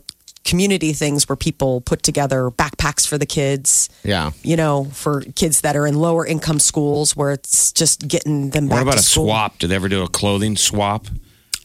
community 0.49 0.93
things 0.93 1.27
where 1.29 1.35
people 1.35 1.81
put 1.81 2.01
together 2.03 2.49
backpacks 2.49 3.07
for 3.07 3.17
the 3.17 3.25
kids 3.25 3.89
yeah, 4.03 4.31
you 4.43 4.55
know, 4.57 4.85
for 4.93 5.21
kids 5.35 5.61
that 5.61 5.75
are 5.75 5.85
in 5.87 5.95
lower 5.95 6.25
income 6.25 6.59
schools 6.59 7.15
where 7.15 7.31
it's 7.31 7.71
just 7.71 8.07
getting 8.07 8.49
them 8.51 8.67
back 8.67 8.75
What 8.77 8.81
about 8.83 8.91
to 8.93 8.99
a 8.99 9.03
school. 9.03 9.25
swap? 9.27 9.59
Did 9.59 9.67
they 9.69 9.75
ever 9.75 9.89
do 9.89 10.03
a 10.03 10.07
clothing 10.07 10.57
swap? 10.57 11.05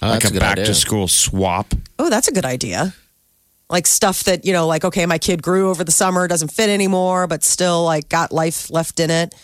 Oh, 0.03 0.09
like 0.09 0.21
that's 0.21 0.25
a 0.25 0.29
a 0.29 0.33
good 0.33 0.41
back 0.41 0.53
idea. 0.59 0.67
to 0.67 0.75
school 0.75 1.09
swap? 1.09 1.73
Oh, 1.99 2.11
that's 2.11 2.29
a 2.29 2.33
good 2.33 2.45
idea. 2.45 2.93
Like 3.71 3.87
stuff 3.87 4.25
that, 4.25 4.45
you 4.45 4.53
know, 4.53 4.67
like, 4.67 4.85
okay, 4.85 5.07
my 5.07 5.19
kid 5.19 5.43
grew 5.43 5.71
over 5.71 5.83
the 5.85 5.93
summer, 5.93 6.29
doesn't 6.29 6.53
fit 6.53 6.69
anymore, 6.69 7.27
but 7.27 7.43
still 7.43 7.85
like 7.85 8.09
got 8.11 8.31
life 8.33 8.71
left 8.71 9.01
in 9.01 9.11
it. 9.11 9.35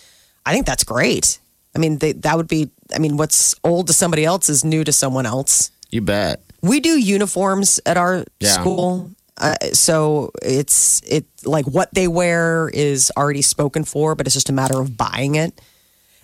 I 0.44 0.52
think 0.52 0.66
that's 0.66 0.84
great. 0.84 1.38
I 1.74 1.78
mean, 1.78 1.98
they, 1.98 2.12
that 2.12 2.36
would 2.36 2.48
be, 2.48 2.68
I 2.94 2.98
mean, 2.98 3.16
what's 3.16 3.54
old 3.64 3.86
to 3.86 3.92
somebody 3.92 4.24
else 4.24 4.48
is 4.50 4.64
new 4.64 4.84
to 4.84 4.92
someone 4.92 5.24
else. 5.24 5.70
you 5.90 6.02
bet. 6.02 6.40
We 6.62 6.80
do 6.80 6.90
uniforms 7.00 7.80
at 7.86 7.96
our 7.96 8.24
Yeah. 8.40 8.50
school. 8.52 9.10
Uh, 9.40 9.54
so 9.72 10.30
it's 10.42 11.00
it 11.08 11.24
like 11.44 11.64
what 11.66 11.92
they 11.94 12.06
wear 12.06 12.68
is 12.72 13.10
already 13.16 13.42
spoken 13.42 13.84
for, 13.84 14.14
but 14.14 14.26
it's 14.26 14.34
just 14.34 14.50
a 14.50 14.52
matter 14.52 14.78
of 14.80 14.96
buying 14.96 15.34
it. 15.36 15.58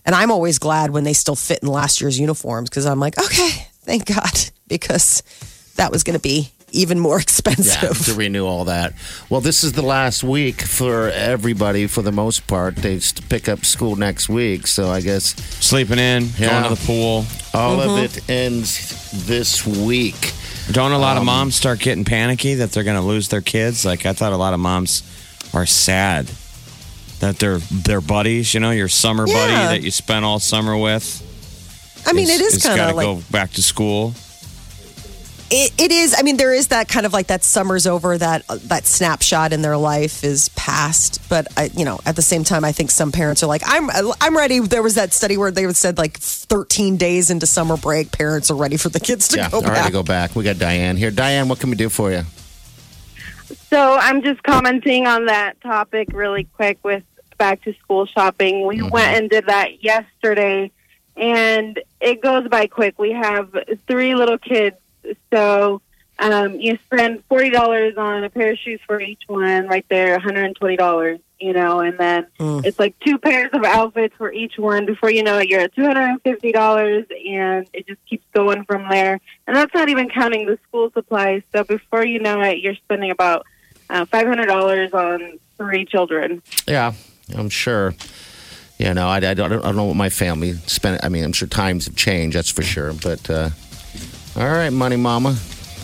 And 0.04 0.14
I'm 0.14 0.30
always 0.30 0.58
glad 0.58 0.90
when 0.90 1.02
they 1.04 1.14
still 1.14 1.34
fit 1.34 1.60
in 1.62 1.68
last 1.68 2.00
year's 2.00 2.20
uniforms 2.20 2.68
because 2.68 2.86
I'm 2.86 3.00
like, 3.00 3.18
okay, 3.18 3.66
thank 3.82 4.04
God, 4.06 4.38
because 4.68 5.22
that 5.76 5.90
was 5.90 6.04
going 6.04 6.14
to 6.18 6.22
be 6.22 6.50
even 6.72 6.98
more 7.00 7.16
Yeah, 7.18 7.22
expensive. 7.22 8.04
to 8.04 8.14
renew 8.14 8.44
all 8.44 8.66
that. 8.66 8.92
Well, 9.30 9.40
this 9.40 9.64
is 9.64 9.72
the 9.72 9.82
last 9.82 10.22
week 10.22 10.60
for 10.60 11.08
everybody 11.08 11.86
for 11.86 12.02
the 12.02 12.12
most 12.12 12.46
part. 12.46 12.76
They 12.76 12.96
s- 12.96 13.12
pick 13.12 13.48
up 13.48 13.64
school 13.64 13.96
next 13.96 14.28
week, 14.28 14.66
so 14.66 14.90
I 14.90 15.00
guess 15.00 15.34
Sleeping 15.64 15.98
in, 15.98 16.28
Yeah. 16.38 16.50
going 16.62 16.74
to 16.76 16.80
the 16.80 16.86
pool. 16.86 17.24
all 17.54 17.78
Mm-hmm. 17.78 18.04
of 18.04 18.16
it 18.16 18.28
ends 18.30 19.26
this 19.26 19.66
week. 19.66 20.32
Don't 20.72 20.92
a 20.92 20.96
Um, 20.96 21.00
lot 21.00 21.16
of 21.16 21.24
moms 21.24 21.54
start 21.54 21.78
getting 21.80 22.04
panicky 22.04 22.54
that 22.54 22.72
they're 22.72 22.84
going 22.84 22.96
to 23.00 23.06
lose 23.06 23.28
their 23.28 23.40
kids? 23.40 23.84
Like 23.84 24.04
I 24.06 24.12
thought 24.12 24.32
a 24.32 24.36
lot 24.36 24.52
of 24.54 24.60
moms 24.60 25.02
are 25.54 25.66
sad 25.66 26.26
that 27.20 27.38
their 27.38 27.58
their 27.70 28.00
buddies, 28.00 28.52
you 28.52 28.60
know, 28.60 28.70
your 28.72 28.88
summer 28.88 29.26
buddy 29.26 29.52
that 29.52 29.82
you 29.82 29.90
spent 29.90 30.24
all 30.24 30.38
summer 30.38 30.76
with. 30.76 31.22
I 32.06 32.12
mean, 32.12 32.28
it 32.28 32.40
is 32.40 32.62
kind 32.62 32.76
got 32.76 32.84
to 32.86 32.90
of 32.90 32.96
like 32.96 33.04
go 33.06 33.22
back 33.30 33.52
to 33.52 33.62
school. 33.62 34.14
It, 35.50 35.72
it 35.80 35.92
is. 35.92 36.14
I 36.18 36.22
mean, 36.22 36.36
there 36.36 36.52
is 36.52 36.68
that 36.68 36.88
kind 36.88 37.06
of 37.06 37.12
like 37.12 37.28
that 37.28 37.44
summer's 37.44 37.86
over. 37.86 38.18
That 38.18 38.46
that 38.64 38.84
snapshot 38.84 39.52
in 39.52 39.62
their 39.62 39.76
life 39.76 40.24
is 40.24 40.48
past. 40.50 41.26
But 41.28 41.46
I, 41.56 41.70
you 41.74 41.84
know, 41.84 42.00
at 42.04 42.16
the 42.16 42.22
same 42.22 42.44
time, 42.44 42.64
I 42.64 42.72
think 42.72 42.90
some 42.90 43.12
parents 43.12 43.42
are 43.42 43.46
like, 43.46 43.62
I'm 43.64 43.88
I'm 44.20 44.36
ready. 44.36 44.58
There 44.60 44.82
was 44.82 44.94
that 44.96 45.12
study 45.12 45.36
where 45.36 45.50
they 45.50 45.72
said 45.72 45.98
like 45.98 46.18
13 46.18 46.96
days 46.96 47.30
into 47.30 47.46
summer 47.46 47.76
break, 47.76 48.12
parents 48.12 48.50
are 48.50 48.56
ready 48.56 48.76
for 48.76 48.88
the 48.88 49.00
kids 49.00 49.28
to 49.28 49.36
Yeah, 49.36 49.50
go 49.50 49.58
all 49.58 49.62
right 49.62 49.74
back. 49.74 49.86
to 49.86 49.92
go 49.92 50.02
back. 50.02 50.34
We 50.36 50.44
got 50.44 50.58
Diane 50.58 50.96
here. 50.96 51.10
Diane, 51.10 51.48
what 51.48 51.60
can 51.60 51.70
we 51.70 51.76
do 51.76 51.88
for 51.88 52.10
you? 52.10 52.22
So 53.70 53.96
I'm 53.96 54.22
just 54.22 54.42
commenting 54.42 55.06
on 55.06 55.26
that 55.26 55.60
topic 55.60 56.08
really 56.12 56.44
quick 56.44 56.78
with 56.82 57.04
back 57.38 57.62
to 57.62 57.74
school 57.74 58.06
shopping. 58.06 58.66
We 58.66 58.78
mm-hmm. 58.78 58.88
went 58.88 59.16
and 59.16 59.30
did 59.30 59.46
that 59.46 59.82
yesterday, 59.82 60.70
and 61.16 61.80
it 62.00 62.20
goes 62.20 62.48
by 62.48 62.66
quick. 62.66 62.98
We 62.98 63.12
have 63.12 63.56
three 63.86 64.14
little 64.14 64.38
kids, 64.38 64.76
so 65.32 65.80
um, 66.18 66.60
you 66.60 66.78
spend 66.86 67.22
forty 67.28 67.50
dollars 67.50 67.96
on 67.96 68.24
a 68.24 68.30
pair 68.30 68.52
of 68.52 68.58
shoes 68.58 68.80
for 68.86 69.00
each 69.00 69.22
one, 69.26 69.66
right 69.68 69.86
there, 69.88 70.12
one 70.12 70.20
hundred 70.20 70.44
and 70.44 70.56
twenty 70.56 70.76
dollars. 70.76 71.20
You 71.38 71.52
know, 71.52 71.80
and 71.80 71.98
then 71.98 72.26
it's 72.40 72.78
like 72.78 72.98
two 73.00 73.18
pairs 73.18 73.50
of 73.52 73.62
outfits 73.62 74.14
for 74.16 74.32
each 74.32 74.56
one. 74.56 74.86
Before 74.86 75.10
you 75.10 75.22
know 75.22 75.36
it, 75.36 75.50
you're 75.50 75.60
at 75.60 75.74
two 75.74 75.84
hundred 75.84 76.04
and 76.04 76.22
fifty 76.22 76.50
dollars, 76.50 77.04
and 77.28 77.68
it 77.74 77.86
just 77.86 78.00
keeps 78.06 78.24
going 78.32 78.64
from 78.64 78.88
there. 78.88 79.20
And 79.46 79.54
that's 79.54 79.74
not 79.74 79.90
even 79.90 80.08
counting 80.08 80.46
the 80.46 80.58
school 80.66 80.90
supplies. 80.94 81.42
So 81.52 81.62
before 81.62 82.06
you 82.06 82.20
know 82.20 82.40
it, 82.40 82.60
you're 82.60 82.74
spending 82.76 83.10
about 83.10 83.44
uh, 83.90 84.06
five 84.06 84.26
hundred 84.26 84.46
dollars 84.46 84.94
on 84.94 85.38
three 85.58 85.84
children. 85.84 86.42
Yeah, 86.66 86.94
I'm 87.36 87.50
sure. 87.50 87.94
You 88.78 88.92
know, 88.94 89.08
I, 89.08 89.16
I, 89.16 89.34
don't, 89.34 89.52
I 89.52 89.58
don't 89.58 89.76
know 89.76 89.84
what 89.84 89.96
my 89.96 90.10
family 90.10 90.52
spent. 90.52 91.04
I 91.04 91.08
mean, 91.08 91.24
I'm 91.24 91.32
sure 91.32 91.48
times 91.48 91.86
have 91.86 91.96
changed, 91.96 92.36
that's 92.36 92.50
for 92.50 92.62
sure. 92.62 92.92
But, 92.92 93.30
uh, 93.30 93.50
all 94.36 94.46
right, 94.46 94.70
Money 94.70 94.96
Mama. 94.96 95.34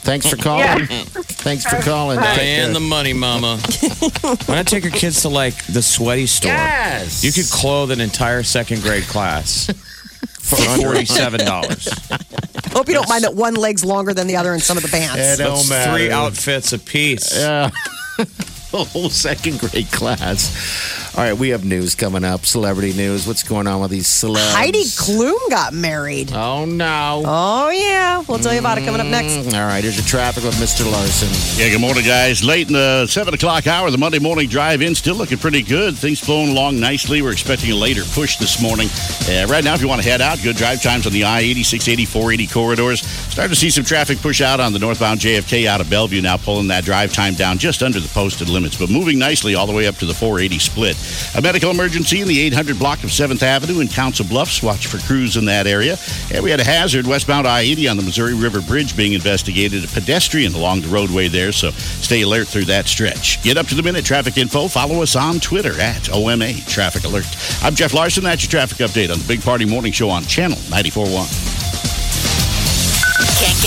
Thanks 0.05 0.27
for 0.29 0.37
calling. 0.37 0.65
Yeah. 0.67 1.05
Thanks 1.15 1.65
for 1.65 1.81
calling. 1.81 2.19
Take 2.19 2.29
And 2.41 2.65
care. 2.67 2.73
the 2.75 2.81
money, 2.81 3.13
mama. 3.13 3.59
Why 4.47 4.57
not 4.57 4.67
take 4.67 4.83
your 4.83 4.93
kids 4.93 5.23
to 5.23 5.29
like 5.29 5.55
the 5.67 5.81
sweaty 5.81 6.27
store? 6.27 6.51
Yes. 6.51 7.23
You 7.23 7.31
could 7.31 7.49
clothe 7.53 7.93
an 7.93 8.01
entire 8.01 8.43
second 8.43 8.83
grade 8.83 9.05
class 9.05 9.67
for 10.41 10.57
forty-seven 10.57 11.47
dollars. 11.47 11.87
Hope 12.73 12.89
you 12.89 12.95
don't 12.95 13.09
mind 13.09 13.23
that 13.23 13.35
one 13.35 13.55
leg's 13.55 13.85
longer 13.85 14.13
than 14.13 14.27
the 14.27 14.35
other 14.35 14.53
in 14.55 14.59
some 14.61 14.77
of 14.77 14.83
the 14.83 14.89
bands. 14.89 15.17
It 15.17 15.39
don't 15.45 15.55
That's 15.55 15.71
matter. 15.71 15.93
three 15.93 16.11
outfits 16.11 16.73
apiece. 16.73 17.37
Yeah. 17.39 17.71
the 18.19 18.85
whole 18.93 19.09
second 19.09 19.61
grade 19.61 19.91
class. 19.93 21.12
All 21.15 21.23
right, 21.23 21.35
we 21.37 21.51
have 21.51 21.63
news 21.63 21.95
coming 21.95 22.25
up. 22.25 22.47
Celebrity 22.47 22.95
news. 22.95 23.27
What's 23.27 23.43
going 23.43 23.67
on 23.67 23.83
with 23.83 23.91
these 23.91 24.07
celebs? 24.07 24.55
Heidi 24.55 24.85
Klum 24.85 25.37
got 25.51 25.75
married. 25.75 26.33
Oh, 26.33 26.65
no. 26.65 27.23
Oh, 27.27 27.69
yeah. 27.69 28.25
We'll 28.27 28.39
tell 28.39 28.55
you 28.55 28.61
about 28.61 28.79
it 28.79 28.87
coming 28.87 28.99
up 28.99 29.07
next. 29.09 29.55
All 29.55 29.67
right, 29.67 29.83
here's 29.83 29.97
your 29.99 30.07
traffic 30.07 30.43
with 30.43 30.55
Mr. 30.55 30.91
Larson. 30.91 31.29
Yeah, 31.63 31.71
good 31.71 31.83
morning, 31.83 32.05
guys. 32.07 32.43
Late 32.43 32.69
in 32.69 32.73
the 32.73 33.07
7 33.07 33.35
o'clock 33.35 33.67
hour, 33.67 33.91
the 33.91 33.99
Monday 33.99 34.21
morning 34.21 34.49
drive 34.49 34.81
in 34.81 34.95
still 34.95 35.15
looking 35.15 35.37
pretty 35.37 35.61
good. 35.61 35.99
Things 35.99 36.19
flowing 36.19 36.49
along 36.49 36.81
nicely. 36.81 37.21
We're 37.21 37.33
expecting 37.33 37.73
a 37.73 37.77
later 37.77 38.05
push 38.15 38.39
this 38.39 38.63
morning. 38.63 38.89
Uh, 39.29 39.47
right 39.53 39.63
now, 39.63 39.75
if 39.75 39.83
you 39.83 39.89
want 39.89 40.01
to 40.03 40.09
head 40.09 40.23
out, 40.23 40.39
good 40.43 40.57
drive 40.57 40.83
times 40.83 41.07
on 41.07 41.13
the 41.13 41.25
I 41.25 41.41
80, 41.41 41.63
680, 41.63 42.07
480 42.07 42.47
corridors. 42.55 43.03
Starting 43.03 43.51
to 43.51 43.57
see 43.57 43.69
some 43.69 43.85
traffic 43.85 44.17
push 44.23 44.41
out 44.41 44.61
on 44.61 44.73
the 44.73 44.79
northbound 44.79 45.21
JFK 45.21 45.67
out 45.67 45.83
of 45.83 45.91
Bellevue 45.91 46.23
now, 46.23 46.39
pulling 46.39 46.69
that 46.69 46.85
drive 46.85 47.13
time 47.13 47.35
down 47.35 47.59
just 47.59 47.83
under 47.83 48.01
the 48.01 48.09
posted 48.09 48.49
limits, 48.49 48.79
but 48.79 48.89
moving 48.89 49.19
nicely 49.19 49.55
all 49.55 49.67
the 49.67 49.75
way 49.75 49.87
up 49.87 49.97
to 49.97 50.07
the 50.07 50.15
480 50.15 50.59
split. 50.59 50.97
A 51.37 51.43
medical 51.43 51.71
emergency 51.71 52.21
in 52.21 52.29
the 52.29 52.41
800 52.41 52.79
block 52.79 53.05
of 53.05 53.11
7th 53.11 53.43
Avenue 53.43 53.81
in 53.81 53.89
Council 53.89 54.25
Bluffs. 54.25 54.63
Watch 54.63 54.87
for 54.87 54.99
crews 54.99 55.37
in 55.37 55.45
that 55.47 55.67
area. 55.67 55.97
And 56.33 56.43
we 56.43 56.51
had 56.51 56.61
a 56.61 56.65
hazard 56.65 57.07
westbound 57.07 57.47
I 57.47 57.61
80 57.61 57.89
on 57.89 57.97
the 57.97 58.03
Missouri 58.03 58.35
River 58.35 58.61
Bridge 58.61 58.97
being 58.97 59.13
investigated. 59.13 59.85
A 59.85 59.89
pedestrian 59.89 60.55
along 60.55 60.83
the 60.83 60.89
roadway 60.89 61.29
there, 61.29 61.53
so 61.53 61.71
stay 61.71 62.23
alert 62.23 62.49
through 62.49 62.67
that 62.67 62.87
stretch. 62.87 63.43
Get 63.43 63.57
up 63.57 63.67
to 63.69 63.75
the 63.75 63.83
minute 63.83 64.05
traffic 64.05 64.37
info. 64.37 64.69
Follow 64.69 65.03
us 65.03 65.17
on 65.17 65.41
Twitter 65.41 65.81
at 65.81 66.11
OMA 66.13 66.53
Traffic 66.67 67.05
Alert. 67.05 67.27
I'm 67.63 67.75
Jeff 67.75 67.95
Larson. 67.95 68.25
That's 68.25 68.45
your 68.45 68.51
traffic 68.51 68.79
update 68.79 69.13
on 69.13 69.19
the 69.19 69.29
Big 69.29 69.43
Party 69.43 69.65
Morning 69.65 69.93
Show 69.93 70.11
on 70.11 70.25
Channel 70.25 70.59
94.1. 70.59 71.52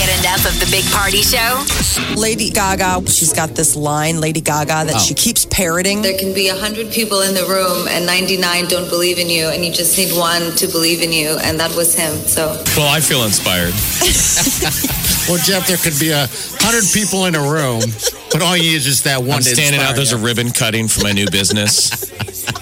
Can't 0.06 0.22
get 0.22 0.30
enough 0.30 0.46
of 0.46 0.60
the 0.60 0.70
Big 0.70 0.84
Party 0.92 1.22
Show? 1.22 1.64
Lady 2.14 2.50
Gaga, 2.50 3.10
she's 3.10 3.32
got 3.32 3.50
this 3.50 3.74
line, 3.74 4.20
Lady 4.20 4.40
Gaga, 4.40 4.84
that 4.86 5.00
she 5.00 5.14
oh. 5.14 5.16
keeps 5.16 5.44
parroting. 5.46 6.02
There 6.02 6.16
can 6.16 6.32
be 6.32 6.48
100 6.48 6.92
people 6.92 7.22
in 7.22 7.34
the 7.34 7.44
room 7.46 7.88
and 7.88 8.06
99 8.06 8.66
don't 8.66 8.88
believe 8.88 9.18
in 9.18 9.28
you, 9.28 9.48
and 9.48 9.64
you 9.64 9.72
just 9.72 9.98
need 9.98 10.16
one 10.16 10.54
to 10.56 10.68
believe 10.68 11.02
in 11.02 11.12
you, 11.12 11.38
and 11.42 11.58
that 11.58 11.74
was 11.74 11.94
him. 11.94 12.14
So 12.18 12.62
Well, 12.76 12.88
I 12.88 13.00
feel 13.00 13.24
inspired. 13.24 13.74
Well, 15.28 15.42
Jeff, 15.42 15.66
there 15.66 15.76
could 15.76 15.98
be 15.98 16.10
a 16.10 16.28
hundred 16.62 16.84
people 16.94 17.26
in 17.26 17.34
a 17.34 17.40
room, 17.40 17.82
but 18.30 18.42
all 18.42 18.56
you 18.56 18.62
need 18.62 18.76
is 18.76 18.84
just 18.84 19.02
that 19.04 19.18
one. 19.18 19.38
I'm 19.38 19.42
to 19.42 19.56
standing 19.56 19.80
out. 19.80 19.96
There's 19.96 20.12
a 20.12 20.16
ribbon 20.16 20.52
cutting 20.52 20.86
for 20.86 21.02
my 21.02 21.10
new 21.10 21.28
business. 21.28 21.90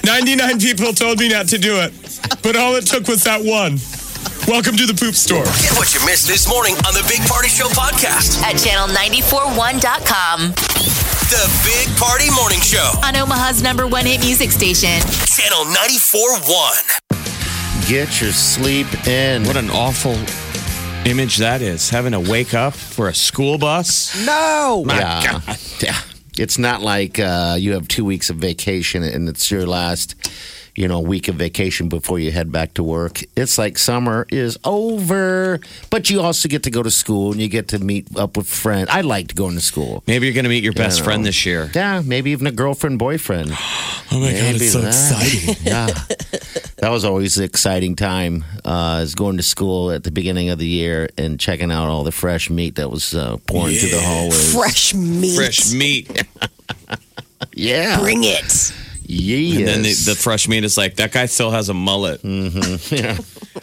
99 0.06 0.58
people 0.60 0.94
told 0.94 1.18
me 1.18 1.28
not 1.28 1.46
to 1.48 1.58
do 1.58 1.76
it, 1.76 1.92
but 2.42 2.56
all 2.56 2.76
it 2.76 2.86
took 2.86 3.06
was 3.06 3.24
that 3.24 3.44
one. 3.44 3.76
Welcome 4.46 4.76
to 4.76 4.84
the 4.86 4.92
poop 4.92 5.14
store. 5.14 5.42
Get 5.44 5.72
what 5.76 5.94
you 5.94 6.04
missed 6.04 6.26
this 6.28 6.46
morning 6.48 6.74
on 6.86 6.92
the 6.92 7.02
Big 7.08 7.20
Party 7.26 7.48
Show 7.48 7.66
podcast. 7.68 8.42
At 8.42 8.56
channel941.com. 8.56 10.50
The 11.30 11.48
Big 11.64 11.88
Party 11.96 12.28
Morning 12.30 12.60
Show. 12.60 12.90
On 13.04 13.16
Omaha's 13.16 13.62
number 13.62 13.86
one 13.86 14.04
hit 14.04 14.20
music 14.20 14.50
station. 14.50 15.00
Channel 15.26 15.64
94.1. 15.72 17.88
Get 17.88 18.20
your 18.20 18.32
sleep 18.32 19.06
in. 19.06 19.44
What 19.44 19.56
an 19.56 19.70
awful 19.70 20.12
image 21.10 21.38
that 21.38 21.62
is. 21.62 21.88
Having 21.88 22.12
to 22.12 22.20
wake 22.20 22.52
up 22.52 22.74
for 22.74 23.08
a 23.08 23.14
school 23.14 23.56
bus. 23.56 24.14
No. 24.26 24.84
yeah. 24.88 25.40
yeah. 25.80 25.96
It's 26.38 26.58
not 26.58 26.82
like 26.82 27.18
uh, 27.18 27.56
you 27.58 27.72
have 27.72 27.88
two 27.88 28.04
weeks 28.04 28.28
of 28.28 28.36
vacation 28.36 29.02
and 29.04 29.26
it's 29.28 29.50
your 29.50 29.66
last, 29.66 30.14
you 30.76 30.88
know, 30.88 31.00
week 31.00 31.28
of 31.28 31.36
vacation 31.36 31.88
before 31.88 32.18
you 32.18 32.30
head 32.32 32.50
back 32.50 32.74
to 32.74 32.82
work. 32.82 33.22
It's 33.36 33.58
like 33.58 33.78
summer 33.78 34.26
is 34.30 34.58
over, 34.64 35.60
but 35.90 36.10
you 36.10 36.20
also 36.20 36.48
get 36.48 36.64
to 36.64 36.70
go 36.70 36.82
to 36.82 36.90
school 36.90 37.32
and 37.32 37.40
you 37.40 37.48
get 37.48 37.68
to 37.68 37.78
meet 37.78 38.08
up 38.16 38.36
with 38.36 38.48
friends. 38.48 38.88
I 38.90 39.02
liked 39.02 39.34
going 39.36 39.54
to 39.54 39.60
school. 39.60 40.02
Maybe 40.06 40.26
you're 40.26 40.34
going 40.34 40.44
to 40.44 40.50
meet 40.50 40.64
your 40.64 40.72
best 40.72 41.00
know. 41.00 41.04
friend 41.04 41.24
this 41.24 41.46
year. 41.46 41.70
Yeah, 41.74 42.02
maybe 42.04 42.32
even 42.32 42.46
a 42.46 42.52
girlfriend, 42.52 42.98
boyfriend. 42.98 43.52
Oh 44.12 44.20
my 44.20 44.30
God, 44.30 44.54
it's 44.54 44.72
so 44.72 44.80
that. 44.80 44.88
exciting. 44.88 45.56
yeah. 45.64 45.86
That 46.76 46.90
was 46.90 47.04
always 47.04 47.36
an 47.38 47.44
exciting 47.44 47.96
time. 47.96 48.44
Uh, 48.64 49.00
is 49.02 49.14
going 49.14 49.38
to 49.38 49.42
school 49.42 49.90
at 49.90 50.04
the 50.04 50.12
beginning 50.12 50.50
of 50.50 50.58
the 50.58 50.66
year 50.68 51.08
and 51.18 51.40
checking 51.40 51.72
out 51.72 51.88
all 51.88 52.04
the 52.04 52.12
fresh 52.12 52.48
meat 52.48 52.76
that 52.76 52.90
was 52.90 53.14
uh, 53.14 53.38
pouring 53.48 53.74
through 53.74 53.88
the 53.88 54.00
hallways. 54.00 54.54
Fresh 54.54 54.94
meat. 54.94 55.34
Fresh 55.34 55.72
meat. 55.72 56.26
Yeah. 57.56 58.00
Bring 58.00 58.24
it. 58.24 58.72
Yes. 59.14 59.58
And 59.58 59.68
then 59.68 59.82
the, 59.82 59.92
the 59.92 60.14
fresh 60.14 60.48
meat 60.48 60.64
is 60.64 60.76
like, 60.76 60.96
that 60.96 61.12
guy 61.12 61.26
still 61.26 61.50
has 61.50 61.68
a 61.68 61.74
mullet. 61.74 62.22
Mm-hmm. 62.22 62.94
yeah. 62.94 63.18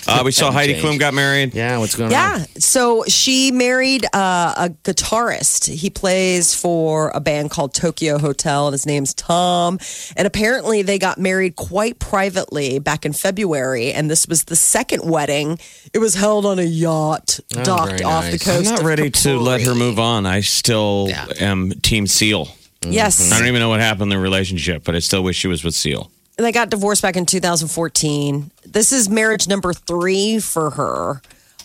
Uh, 0.08 0.22
we 0.24 0.32
saw 0.32 0.52
Heidi 0.52 0.74
Changed. 0.74 0.86
Klum 0.88 1.00
got 1.00 1.14
married. 1.14 1.54
Yeah, 1.54 1.78
what's 1.78 1.96
going 1.96 2.12
Yeah. 2.12 2.34
on? 2.34 2.40
Yeah. 2.40 2.46
So 2.60 3.04
she 3.08 3.52
married 3.52 4.06
uh, 4.14 4.54
a 4.58 4.70
guitarist. 4.84 5.72
He 5.72 5.90
plays 5.90 6.56
for 6.56 7.12
a 7.14 7.20
band 7.20 7.52
called 7.52 7.74
Tokyo 7.74 8.18
Hotel, 8.18 8.68
and 8.68 8.74
his 8.74 8.86
name's 8.86 9.14
Tom. 9.14 9.80
And 10.16 10.26
apparently, 10.26 10.82
they 10.82 10.98
got 10.98 11.18
married 11.18 11.56
quite 11.58 12.00
privately 12.00 12.80
back 12.80 13.06
in 13.06 13.12
February. 13.14 13.92
And 13.92 14.10
this 14.10 14.28
was 14.28 14.46
the 14.46 14.56
second 14.56 15.04
wedding. 15.10 15.60
It 15.94 16.00
was 16.00 16.16
held 16.16 16.46
on 16.46 16.58
a 16.60 16.64
yacht 16.64 17.40
docked 17.50 17.92
very 17.92 18.04
off 18.04 18.32
the 18.32 18.40
coast. 18.40 18.68
I'm 18.70 18.74
not 18.76 18.80
of 18.80 18.86
ready 18.86 19.10
to 19.12 19.38
let 19.38 19.62
her 19.64 19.76
move 19.76 20.00
on. 20.00 20.26
I 20.26 20.40
still 20.42 21.08
Yeah. 21.10 21.28
am 21.40 21.72
Team 21.82 22.08
Seal. 22.08 22.48
Yes. 22.86 23.32
I 23.32 23.38
don't 23.38 23.48
even 23.48 23.60
know 23.60 23.70
what 23.70 23.80
happened 23.80 24.04
in 24.04 24.10
the 24.10 24.20
relationship, 24.20 24.84
but 24.84 24.96
I 24.96 25.00
still 25.00 25.24
wish 25.24 25.38
she 25.38 25.48
was 25.48 25.64
with 25.64 25.76
Seal. 25.76 26.12
And 26.38 26.46
they 26.46 26.52
got 26.52 26.70
divorced 26.70 27.02
back 27.02 27.16
in 27.16 27.26
2014. 27.26 28.52
This 28.66 28.92
is 28.92 29.10
marriage 29.10 29.48
number 29.48 29.74
three 29.74 30.40
for 30.40 30.72
her. 30.72 31.22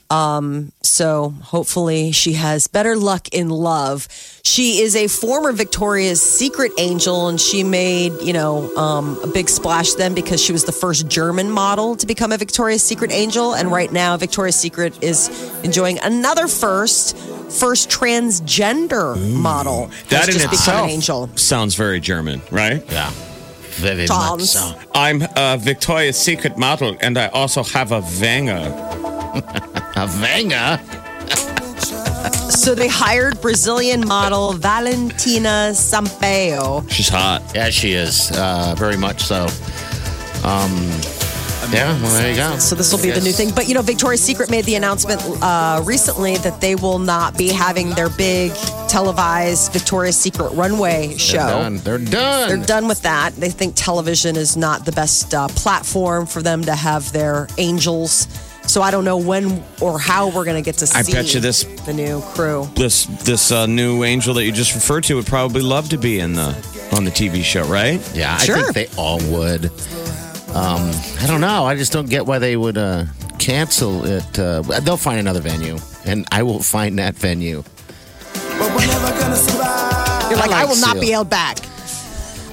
Um, 0.08 0.72
so 0.82 1.30
hopefully 1.30 2.12
she 2.12 2.34
has 2.34 2.68
better 2.68 2.96
luck 2.96 3.28
in 3.32 3.48
love. 3.48 4.06
She 4.44 4.80
is 4.80 4.94
a 4.94 5.08
former 5.08 5.52
Victoria's 5.52 6.22
Secret 6.22 6.72
angel, 6.78 7.28
and 7.28 7.40
she 7.40 7.64
made, 7.64 8.12
you 8.22 8.32
know, 8.32 8.74
um, 8.76 9.18
a 9.22 9.26
big 9.26 9.48
splash 9.48 9.94
then 9.94 10.14
because 10.14 10.40
she 10.40 10.52
was 10.52 10.64
the 10.64 10.72
first 10.72 11.08
German 11.08 11.50
model 11.50 11.96
to 11.96 12.06
become 12.06 12.30
a 12.30 12.36
Victoria's 12.38 12.82
Secret 12.82 13.10
angel. 13.10 13.54
And 13.54 13.72
right 13.72 13.90
now, 13.90 14.16
Victoria's 14.16 14.56
Secret 14.56 15.02
is 15.02 15.28
enjoying 15.64 15.98
another 16.00 16.46
first, 16.46 17.16
first 17.50 17.88
transgender 17.90 19.16
model. 19.32 19.86
has 19.88 20.08
That 20.08 20.28
in 20.28 20.34
just 20.34 20.44
become 20.46 20.52
itself 20.54 20.84
an 20.84 20.90
angel. 20.90 21.30
sounds 21.36 21.74
very 21.74 22.00
German, 22.00 22.40
right? 22.50 22.82
Yeah. 22.90 23.10
Very 23.76 24.06
Tom's. 24.06 24.54
much 24.54 24.72
so. 24.74 24.80
I'm 24.94 25.22
a 25.36 25.58
Victoria's 25.58 26.16
Secret 26.18 26.56
model, 26.56 26.96
and 27.00 27.18
I 27.18 27.26
also 27.28 27.62
have 27.62 27.92
a 27.92 28.00
Vanger. 28.00 28.72
A 29.96 30.06
Vanga. 30.06 30.80
So 32.50 32.74
they 32.74 32.88
hired 32.88 33.40
Brazilian 33.40 34.06
model 34.06 34.52
Valentina 34.54 35.70
Sampaio. 35.72 36.88
She's 36.90 37.08
hot. 37.08 37.42
Yeah, 37.54 37.70
she 37.70 37.92
is. 37.92 38.30
Uh, 38.32 38.74
very 38.78 38.96
much 38.96 39.22
so. 39.24 39.46
Um, 40.42 40.90
yeah, 41.72 42.00
well, 42.00 42.12
there 42.12 42.30
you 42.30 42.36
go. 42.36 42.58
So 42.58 42.74
this 42.74 42.92
will 42.92 43.02
be 43.02 43.10
the 43.10 43.20
new 43.20 43.32
thing. 43.32 43.50
But 43.54 43.68
you 43.68 43.74
know, 43.74 43.82
Victoria's 43.82 44.20
Secret 44.22 44.50
made 44.50 44.64
the 44.66 44.74
announcement 44.76 45.20
uh, 45.42 45.82
recently 45.84 46.36
that 46.38 46.60
they 46.60 46.74
will 46.74 46.98
not 46.98 47.36
be 47.36 47.48
having 47.48 47.90
their 47.90 48.08
big 48.10 48.52
televised 48.88 49.72
Victoria's 49.72 50.16
Secret 50.16 50.50
runway 50.52 51.08
They're 51.08 51.18
show. 51.18 51.36
done. 51.38 51.76
They're 51.78 51.98
done. 51.98 52.48
They're 52.48 52.66
done 52.66 52.88
with 52.88 53.02
that. 53.02 53.34
They 53.34 53.50
think 53.50 53.74
television 53.76 54.36
is 54.36 54.56
not 54.56 54.84
the 54.84 54.92
best 54.92 55.34
uh, 55.34 55.48
platform 55.48 56.26
for 56.26 56.42
them 56.42 56.62
to 56.62 56.74
have 56.74 57.10
their 57.12 57.48
angels. 57.58 58.28
So 58.66 58.82
I 58.82 58.90
don't 58.90 59.04
know 59.04 59.16
when 59.16 59.62
or 59.80 59.98
how 59.98 60.28
we're 60.28 60.44
going 60.44 60.56
to 60.56 60.62
get 60.62 60.76
to 60.78 60.86
see 60.88 60.98
I 60.98 61.02
bet 61.04 61.32
you 61.34 61.40
this- 61.40 61.64
the 61.84 61.92
new 61.92 62.20
crew. 62.34 62.68
This 62.74 63.06
this 63.24 63.52
uh, 63.52 63.66
new 63.66 64.02
angel 64.04 64.34
that 64.34 64.44
you 64.44 64.52
just 64.52 64.74
referred 64.74 65.04
to 65.04 65.14
would 65.16 65.26
probably 65.26 65.62
love 65.62 65.88
to 65.90 65.98
be 65.98 66.18
in 66.20 66.32
the 66.34 66.48
on 66.92 67.04
the 67.04 67.10
TV 67.10 67.42
show, 67.42 67.64
right? 67.64 68.00
Yeah, 68.14 68.36
Sure. 68.38 68.56
I 68.56 68.62
think 68.62 68.74
they 68.74 68.88
all 69.00 69.18
would. 69.32 69.70
Um, 70.56 70.90
I 71.20 71.26
don't 71.26 71.42
know. 71.42 71.66
I 71.66 71.76
just 71.76 71.92
don't 71.92 72.08
get 72.08 72.24
why 72.24 72.38
they 72.38 72.56
would 72.56 72.78
uh, 72.78 73.04
cancel 73.38 74.06
it. 74.06 74.38
Uh, 74.38 74.62
they'll 74.80 74.96
find 74.96 75.20
another 75.20 75.40
venue, 75.40 75.76
and 76.06 76.26
I 76.32 76.44
will 76.44 76.60
find 76.62 76.98
that 76.98 77.14
venue. 77.14 77.62
You're 80.30 80.38
like, 80.38 80.50
I 80.50 80.60
I, 80.60 80.64
like 80.64 80.68
will 80.68 80.80
not 80.80 80.98
be 80.98 81.10
held 81.10 81.28
back. 81.28 81.58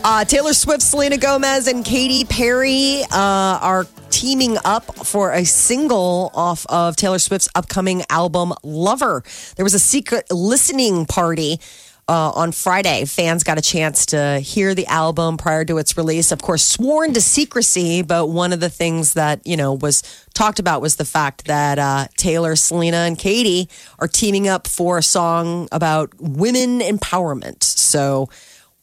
Uh, 0.04 0.26
Taylor 0.26 0.52
Swift, 0.52 0.82
Selena 0.82 1.18
Gomez, 1.18 1.68
and 1.68 1.86
Katy 1.86 2.26
Perry 2.26 3.04
uh, 3.10 3.60
are 3.62 3.88
teaming 4.10 4.58
up 4.66 4.84
for 5.06 5.32
a 5.32 5.46
single 5.46 6.30
off 6.36 6.66
of 6.68 6.98
Taylor 6.98 7.20
Swift's 7.20 7.48
upcoming 7.56 8.04
album, 8.10 8.54
Lover. 8.64 9.24
There 9.56 9.64
was 9.64 9.74
a 9.74 9.80
secret 9.80 10.30
listening 10.30 11.06
party. 11.06 11.62
Uh, 12.06 12.32
on 12.36 12.52
Friday, 12.52 13.06
fans 13.06 13.46
got 13.46 13.58
a 13.58 13.62
chance 13.62 14.06
to 14.08 14.40
hear 14.40 14.76
the 14.76 14.86
album 14.88 15.38
prior 15.38 15.64
to 15.64 15.78
its 15.78 15.96
release. 15.96 16.34
Of 16.34 16.42
course, 16.42 16.62
sworn 16.62 17.14
to 17.14 17.22
secrecy, 17.22 18.02
but 18.02 18.28
one 18.28 18.52
of 18.52 18.60
the 18.60 18.70
things 18.70 19.14
that 19.14 19.40
you 19.46 19.56
know 19.56 19.74
was 19.74 20.04
talked 20.34 20.60
about 20.60 20.82
was 20.82 20.98
the 20.98 21.06
fact 21.06 21.46
that 21.46 21.80
uh, 21.80 22.08
Taylor, 22.18 22.58
Selena, 22.58 22.98
and 22.98 23.18
Katy 23.18 23.70
are 24.00 24.10
teaming 24.10 24.50
up 24.50 24.68
for 24.68 24.98
a 24.98 25.04
song 25.04 25.70
about 25.72 26.14
women 26.20 26.82
empowerment. 26.82 27.64
So 27.64 28.28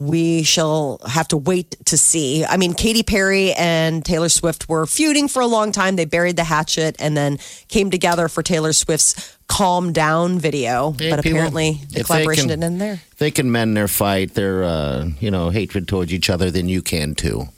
we 0.00 0.42
shall 0.42 0.98
have 1.06 1.28
to 1.28 1.36
wait 1.36 1.76
to 1.84 1.96
see. 1.98 2.42
I 2.44 2.56
mean, 2.56 2.72
Katy 2.72 3.02
Perry 3.02 3.52
and 3.52 4.02
Taylor 4.02 4.30
Swift 4.30 4.66
were 4.68 4.86
feuding 4.86 5.28
for 5.28 5.40
a 5.40 5.46
long 5.46 5.72
time. 5.72 5.96
They 5.96 6.06
buried 6.06 6.36
the 6.36 6.44
hatchet 6.44 6.96
and 6.98 7.14
then 7.14 7.38
came 7.68 7.90
together 7.90 8.26
for 8.28 8.42
Taylor 8.42 8.72
Swift's 8.72 9.36
Calm 9.46 9.92
Down 9.92 10.38
video. 10.38 10.92
Hey, 10.92 11.10
but 11.10 11.22
people, 11.22 11.36
apparently 11.38 11.80
the 11.90 11.96
they 11.96 12.02
collaboration 12.02 12.42
can- 12.48 12.60
didn't 12.60 12.64
end 12.64 12.80
there. 12.80 13.00
They 13.18 13.30
can 13.30 13.52
mend 13.52 13.76
their 13.76 13.88
fight, 13.88 14.32
their 14.34 14.64
uh, 14.64 15.10
you 15.20 15.30
know 15.30 15.50
hatred 15.50 15.86
towards 15.86 16.12
each 16.14 16.30
other, 16.30 16.50
then 16.50 16.66
you 16.68 16.80
can 16.80 17.14
too. 17.14 17.48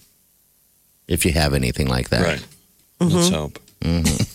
If 1.07 1.24
you 1.24 1.33
have 1.33 1.55
anything 1.55 1.87
like 1.88 2.09
that, 2.11 2.22
Right. 2.22 2.46
Let's 3.00 3.28
Mm-hmm. 3.31 3.35
hope. 3.35 3.59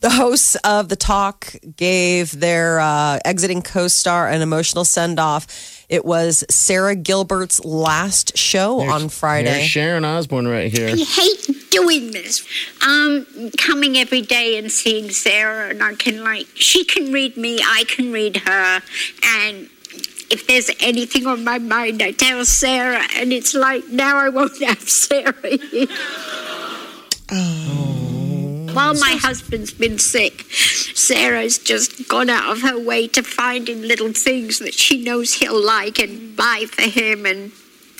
The 0.00 0.08
hosts 0.10 0.54
of 0.64 0.88
The 0.88 0.96
Talk 0.96 1.52
gave 1.76 2.38
their 2.40 2.80
uh, 2.80 3.18
exiting 3.24 3.60
co 3.60 3.86
star 3.86 4.28
an 4.30 4.40
emotional 4.40 4.86
send 4.86 5.20
off. 5.20 5.79
It 5.90 6.04
was 6.04 6.44
Sara 6.48 6.94
Gilbert's 6.94 7.64
last 7.64 8.38
show 8.38 8.78
on 8.78 9.08
Friday. 9.08 9.50
There's 9.50 9.66
Sharon 9.66 10.04
Osbourne 10.04 10.46
right 10.46 10.70
here. 10.70 10.88
I 10.88 10.96
hate 10.96 11.68
doing 11.70 12.12
this. 12.12 12.46
Um, 12.86 13.26
coming 13.58 13.96
every 13.98 14.22
day 14.22 14.56
and 14.56 14.70
seeing 14.70 15.10
Sara, 15.10 15.68
and 15.70 15.82
I 15.82 15.94
can 15.96 16.22
like, 16.22 16.46
she 16.54 16.84
can 16.84 17.12
read 17.12 17.36
me, 17.36 17.58
I 17.60 17.82
can 17.88 18.12
read 18.12 18.36
her, 18.36 18.80
and 19.24 19.68
if 20.30 20.46
there's 20.46 20.70
anything 20.78 21.26
on 21.26 21.42
my 21.42 21.58
mind, 21.58 22.00
I 22.04 22.12
tell 22.12 22.44
Sara, 22.44 23.02
and 23.16 23.32
it's 23.32 23.52
like 23.52 23.88
now 23.88 24.16
I 24.16 24.28
won't 24.28 24.62
have 24.62 24.88
Sara. 24.88 25.34
here. 25.42 25.88
While 28.72 28.94
my 28.94 29.18
husband's 29.20 29.72
been 29.72 29.98
sick, 29.98 30.42
Sara's 30.50 31.58
just 31.58 32.08
gone 32.08 32.30
out 32.30 32.50
of 32.50 32.62
her 32.62 32.78
way 32.78 33.08
to 33.08 33.22
find 33.22 33.68
him 33.68 33.82
little 33.82 34.12
things 34.12 34.58
that 34.58 34.74
she 34.74 35.02
knows 35.02 35.34
he'll 35.34 35.64
like 35.64 35.98
and 35.98 36.36
buy 36.36 36.66
for 36.70 36.82
him. 36.82 37.26
And 37.26 37.52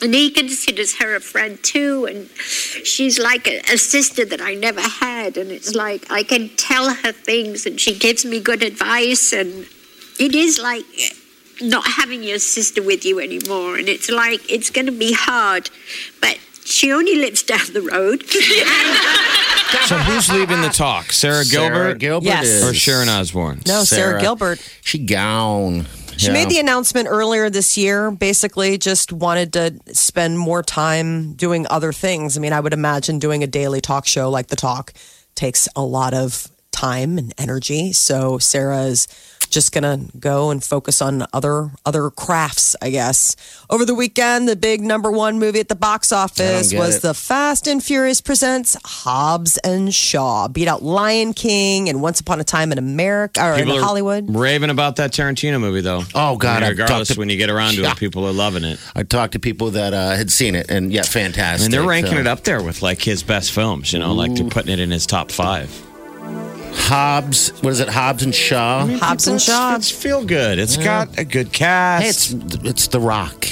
and 0.02 0.14
he 0.14 0.30
considers 0.30 0.96
her 0.96 1.14
a 1.14 1.20
friend 1.20 1.62
too. 1.62 2.06
And 2.06 2.30
she's 2.38 3.18
like 3.18 3.46
a, 3.46 3.58
a 3.72 3.76
sister 3.76 4.24
that 4.24 4.40
I 4.40 4.54
never 4.54 4.80
had. 4.80 5.36
And 5.36 5.50
it's 5.50 5.74
like 5.74 6.10
I 6.10 6.22
can 6.22 6.48
tell 6.56 6.94
her 6.94 7.12
things 7.12 7.66
and 7.66 7.78
she 7.80 7.98
gives 7.98 8.24
me 8.24 8.40
good 8.40 8.62
advice. 8.62 9.32
And 9.32 9.66
it 10.18 10.34
is 10.34 10.58
like 10.58 10.84
not 11.60 11.86
having 11.86 12.22
your 12.22 12.38
sister 12.38 12.82
with 12.82 13.04
you 13.04 13.20
anymore. 13.20 13.76
And 13.76 13.88
it's 13.88 14.10
like 14.10 14.40
it's 14.50 14.70
going 14.70 14.86
to 14.86 14.92
be 14.92 15.12
hard. 15.12 15.70
But 16.20 16.38
she 16.64 16.92
only 16.92 17.16
lives 17.16 17.42
down 17.42 17.72
the 17.72 17.82
road 17.82 18.24
So 19.86 19.96
who's 19.96 20.28
leaving 20.30 20.60
the 20.62 20.68
talk? 20.68 21.12
Sara 21.12 21.44
Gilbert? 21.44 21.74
Sara 21.74 21.94
Gilbert 21.98 22.26
Yes. 22.26 22.46
is. 22.46 22.64
Or 22.64 22.74
Sharon 22.74 23.08
Osbourne? 23.08 23.60
No, 23.66 23.84
Sara, 23.84 24.10
Sara. 24.10 24.20
Gilbert. 24.20 24.60
She 24.82 24.98
gone. 24.98 25.86
She 26.16 26.30
made 26.30 26.50
the 26.50 26.58
announcement 26.58 27.08
earlier 27.08 27.48
this 27.48 27.78
year, 27.78 28.10
basically 28.10 28.76
just 28.76 29.10
wanted 29.10 29.54
to 29.54 29.74
spend 29.94 30.38
more 30.38 30.62
time 30.62 31.32
doing 31.32 31.66
other 31.70 31.92
things. 31.94 32.36
I 32.36 32.40
mean, 32.40 32.52
I 32.52 32.60
would 32.60 32.74
imagine 32.74 33.18
doing 33.18 33.42
a 33.42 33.46
daily 33.46 33.80
talk 33.80 34.06
show 34.06 34.28
like 34.28 34.48
The 34.48 34.56
Talk 34.56 34.92
takes 35.34 35.66
a 35.74 35.82
lot 35.82 36.12
of 36.12 36.46
time 36.72 37.16
and 37.16 37.32
energy. 37.38 37.92
So 37.94 38.36
Sara 38.36 38.82
is 38.82 39.08
just 39.50 39.72
going 39.72 39.82
to 39.84 40.16
go 40.18 40.50
and 40.50 40.62
focus 40.64 41.02
on 41.02 41.26
other 41.32 41.70
other 41.84 42.10
crafts, 42.10 42.74
I 42.80 42.90
guess. 42.90 43.36
Over 43.68 43.84
the 43.84 43.94
weekend, 43.94 44.48
the 44.48 44.56
big 44.56 44.80
number 44.80 45.10
1 45.10 45.38
movie 45.38 45.60
at 45.60 45.68
the 45.68 45.74
box 45.74 46.12
office 46.12 46.72
was 46.72 46.96
it. 46.96 47.02
The 47.02 47.14
Fast 47.14 47.66
and 47.66 47.82
Furious 47.82 48.20
presents 48.20 48.76
Hobbs 48.84 49.58
and 49.58 49.92
Shaw. 49.94 50.48
Beat 50.48 50.68
out 50.68 50.82
Lion 50.82 51.34
King 51.34 51.88
and 51.88 52.00
Once 52.00 52.20
Upon 52.20 52.40
a 52.40 52.44
Time 52.44 52.72
in 52.72 52.78
America 52.78 53.44
or 53.44 53.56
People 53.56 53.74
in 53.74 53.80
are 53.80 53.84
Hollywood. 53.84 54.34
raving 54.34 54.70
about 54.70 54.96
that 54.96 55.12
Tarantino 55.12 55.60
movie, 55.60 55.80
though. 55.80 56.02
Oh, 56.14 56.36
God, 56.36 56.62
I 56.62 56.68
mean, 56.68 56.78
regardless, 56.78 57.08
to- 57.08 57.18
when 57.18 57.28
you 57.28 57.36
get 57.36 57.50
around 57.50 57.74
to 57.74 57.82
Yeah. 57.82 57.92
it, 57.92 57.96
people 57.98 58.26
are 58.26 58.32
loving 58.32 58.64
it. 58.64 58.78
I 58.94 59.02
talked 59.02 59.32
to 59.34 59.38
people 59.38 59.70
that 59.72 59.92
uh, 59.92 60.10
had 60.16 60.30
seen 60.30 60.54
it, 60.54 60.70
and 60.70 60.92
yeah, 60.92 61.00
I 61.00 61.04
fantastic. 61.04 61.70
mean, 61.70 61.70
they're 61.78 61.88
ranking 61.88 62.14
So, 62.14 62.20
it 62.20 62.26
up 62.26 62.44
there 62.44 62.62
with 62.62 62.82
like 62.82 63.02
his 63.02 63.22
best 63.22 63.52
films. 63.52 63.92
You 63.92 63.98
know, 63.98 64.12
like 64.12 64.34
they're 64.34 64.48
putting 64.48 64.72
it 64.72 64.80
in 64.80 64.90
his 64.90 65.06
top 65.06 65.30
five. 65.30 65.70
Hobbs, 66.82 67.50
what 67.62 67.70
is 67.72 67.80
it? 67.80 67.88
Hobbs 67.88 68.22
and 68.22 68.34
Shaw. 68.34 68.86
Hobbs 68.98 69.26
and 69.28 69.40
Shaw. 69.40 69.76
It's 69.76 69.90
feel 69.90 70.24
good. 70.24 70.58
It's 70.58 70.76
got 70.76 71.18
a 71.18 71.24
good 71.24 71.52
cast. 71.52 72.02
Hey, 72.02 72.08
it's 72.08 72.32
it's 72.64 72.86
The 72.88 73.00
Rock. 73.00 73.46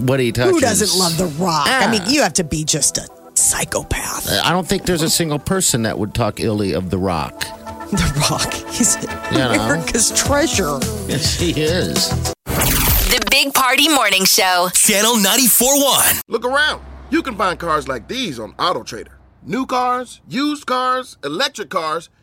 What 0.00 0.20
he 0.20 0.30
touches. 0.32 0.52
Who 0.52 0.60
doesn't 0.60 0.98
love 0.98 1.16
The 1.18 1.26
Rock? 1.42 1.66
I 1.68 1.90
mean, 1.90 2.02
you 2.06 2.22
have 2.22 2.34
to 2.34 2.44
be 2.44 2.64
just 2.64 2.98
a 2.98 3.08
psychopath. 3.34 4.30
I 4.44 4.50
don't 4.50 4.66
think 4.66 4.84
there's 4.84 5.02
a 5.02 5.10
single 5.10 5.38
person 5.38 5.82
that 5.82 5.98
would 5.98 6.14
talk 6.14 6.38
illy 6.40 6.72
of 6.72 6.90
The 6.90 6.98
Rock. 6.98 7.44
The 7.86 8.26
Rock. 8.30 8.52
He's 8.72 8.96
know. 9.32 9.52
America's 9.52 10.10
treasure. 10.10 10.78
Yes, 11.06 11.38
he 11.38 11.50
is. 11.60 12.10
The 12.44 13.24
Big 13.30 13.54
Party 13.54 13.88
Morning 13.88 14.24
Show. 14.24 14.68
Channel 14.74 15.14
94.1. 15.16 16.20
Look 16.26 16.44
around. 16.44 16.82
You 17.10 17.22
can 17.22 17.36
find 17.36 17.56
cars 17.58 17.86
like 17.86 18.08
these 18.08 18.40
on 18.40 18.54
AutoTrader. 18.54 19.12
New 19.44 19.66
cars, 19.66 20.20
used 20.28 20.66
cars, 20.66 21.16
electric 21.22 21.70
cars, 21.70 22.08